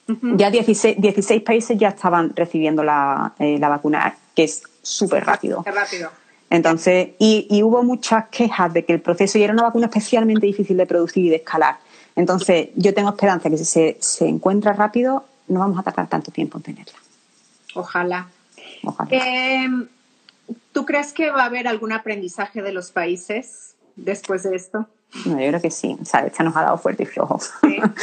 [0.08, 5.64] ya 16, 16, países ya estaban recibiendo la, eh, la vacuna, que es súper rápido.
[5.66, 6.10] rápido.
[6.50, 10.78] Entonces, y, hubo muchas quejas de que el proceso y era una vacuna especialmente difícil
[10.78, 11.78] de producir y de escalar.
[12.16, 16.32] Entonces, yo tengo esperanza que si se, se encuentra rápido, no vamos a tardar tanto
[16.32, 17.00] tiempo en tenerla.
[17.74, 18.28] Ojalá.
[19.10, 19.88] Em,
[20.72, 24.88] ¿Tú crees que va a haber algún aprendizaje de los países después de esto?
[25.26, 25.98] No, yo creo que sí.
[26.02, 27.40] O sea, nos ha dado fuerte y flojo.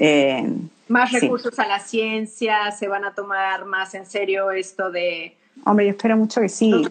[0.00, 0.48] Eh,
[0.86, 5.36] más recursos a la ciencia, se van a tomar más en serio esto de...
[5.64, 6.86] Hombre, yo espero mucho que sí.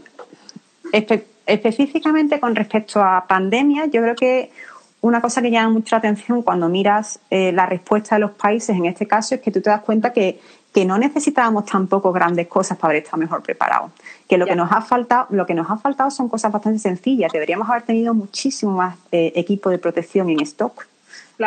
[1.45, 4.51] específicamente con respecto a pandemia, yo creo que
[4.99, 8.75] una cosa que llama mucho la atención cuando miras eh, la respuesta de los países
[8.75, 10.41] en este caso es que tú te das cuenta que
[10.77, 13.89] que no necesitábamos tampoco grandes cosas para haber estado mejor preparados.
[14.29, 17.31] Que lo que nos ha faltado, lo que nos ha faltado son cosas bastante sencillas.
[17.31, 20.85] Deberíamos haber tenido muchísimo más eh, equipo de protección en stock.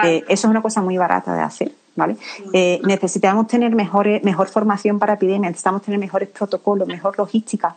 [0.02, 1.72] Eh, eso es una cosa muy barata de hacer.
[1.94, 2.16] ¿Vale?
[2.52, 7.76] Eh, necesitamos tener mejores, mejor formación para epidemias, necesitamos tener mejores protocolos, mejor logística.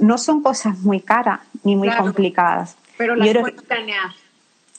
[0.00, 2.74] no son cosas muy caras ni muy complicadas.
[2.96, 4.10] Pero las puedes planear.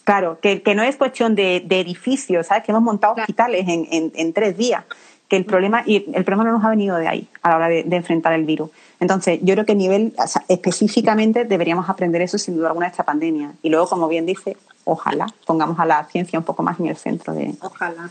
[0.03, 2.66] Claro, que, no es cuestión de, edificios, ¿sabes?
[2.66, 4.84] Que hemos montado hospitales en, en, tres días
[5.32, 7.70] que el problema, y el problema no nos ha venido de ahí a la hora
[7.70, 8.70] de, enfrentar el virus.
[9.00, 10.14] Entonces, yo creo que a nivel,
[10.50, 13.54] específicamente deberíamos aprender eso sin duda alguna de esta pandemia.
[13.62, 16.98] Y luego, como bien dice, ojalá pongamos a la ciencia un poco más en el
[16.98, 18.10] centro de, ojalá.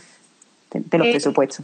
[0.71, 1.63] de, los eh, presupuestos.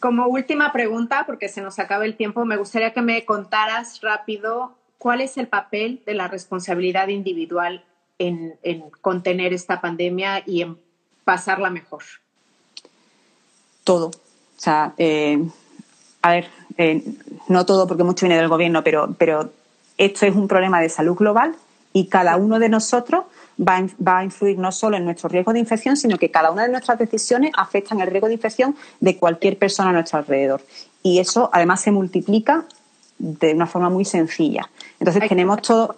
[0.00, 4.74] Como última pregunta, porque se nos acaba el tiempo, me gustaría que me contaras rápido
[4.98, 7.82] cuál es el papel de la responsabilidad individual
[8.18, 10.76] en, en contener esta pandemia y en
[11.24, 12.02] pasarla mejor.
[13.82, 14.10] Todo,
[14.64, 15.42] sea, eh,
[16.22, 16.48] a ver,
[16.78, 17.04] eh,
[17.48, 19.50] no todo porque mucho viene del gobierno, pero, pero
[19.98, 21.54] esto es un problema de salud global
[21.92, 23.24] y cada uno de nosotros
[23.60, 26.64] va, va, a influir no solo en nuestro riesgo de infección, sino que cada una
[26.64, 30.62] de nuestras decisiones afectan el riesgo de infección de cualquier persona a nuestro alrededor.
[31.02, 32.64] Y eso además se multiplica
[33.24, 34.68] de una forma muy sencilla.
[35.00, 35.96] Entonces tenemos todo,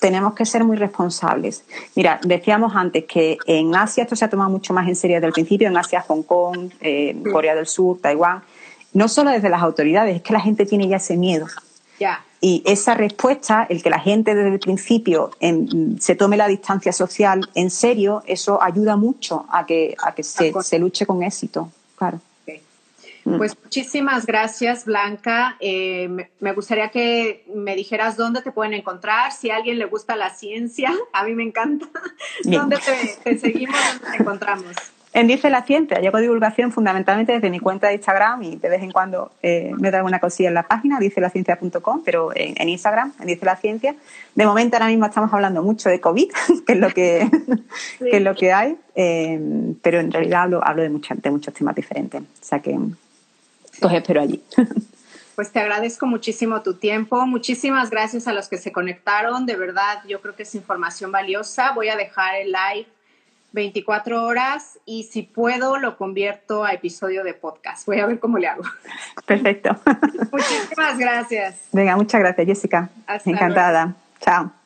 [0.00, 1.64] tenemos que ser muy responsables.
[1.94, 5.28] Mira, decíamos antes que en Asia esto se ha tomado mucho más en serio desde
[5.28, 8.42] el principio, en Asia, Hong Kong, eh, Corea del Sur, Taiwán,
[8.92, 11.46] no solo desde las autoridades, es que la gente tiene ya ese miedo.
[12.40, 15.30] Y esa respuesta, el que la gente desde el principio
[15.98, 20.52] se tome la distancia social en serio, eso ayuda mucho a que, a que se,
[20.62, 21.70] se luche con éxito.
[21.96, 22.20] Claro.
[23.26, 23.38] Mm.
[23.38, 25.56] Pues muchísimas gracias, Blanca.
[25.58, 30.14] Eh, me, gustaría que me dijeras dónde te pueden encontrar, si a alguien le gusta
[30.14, 31.86] la ciencia, a mí me encanta.
[32.44, 32.78] ¿Dónde
[33.24, 34.76] te, seguimos, dónde te encontramos?
[35.12, 38.68] En Dice la Ciencia, yo hago divulgación fundamentalmente desde mi cuenta de Instagram y de
[38.68, 43.12] vez en cuando eh, me da alguna cosilla en la página, dicelaciencia.com, pero en, Instagram,
[43.18, 43.96] en Dice la Ciencia.
[44.34, 46.30] De momento ahora mismo estamos hablando mucho de COVID,
[46.66, 47.28] que es lo que,
[48.00, 49.40] es lo que hay, eh,
[49.82, 52.20] pero en realidad hablo, hablo de, de muchos temas diferentes.
[52.20, 52.78] O sea que
[53.80, 54.42] los espero allí.
[55.36, 57.26] Pues te agradezco muchísimo tu tiempo.
[57.26, 59.44] Muchísimas gracias a los que se conectaron.
[59.44, 61.72] De verdad, yo creo que es información valiosa.
[61.72, 62.86] Voy a dejar el live
[63.52, 67.86] 24 horas y si puedo lo convierto a episodio de podcast.
[67.86, 68.62] Voy a ver cómo le hago.
[69.26, 69.76] Perfecto.
[70.32, 71.56] Muchísimas gracias.
[71.70, 72.88] Venga, muchas gracias, Jessica.
[73.26, 73.94] Encantada.
[74.20, 74.65] Chao.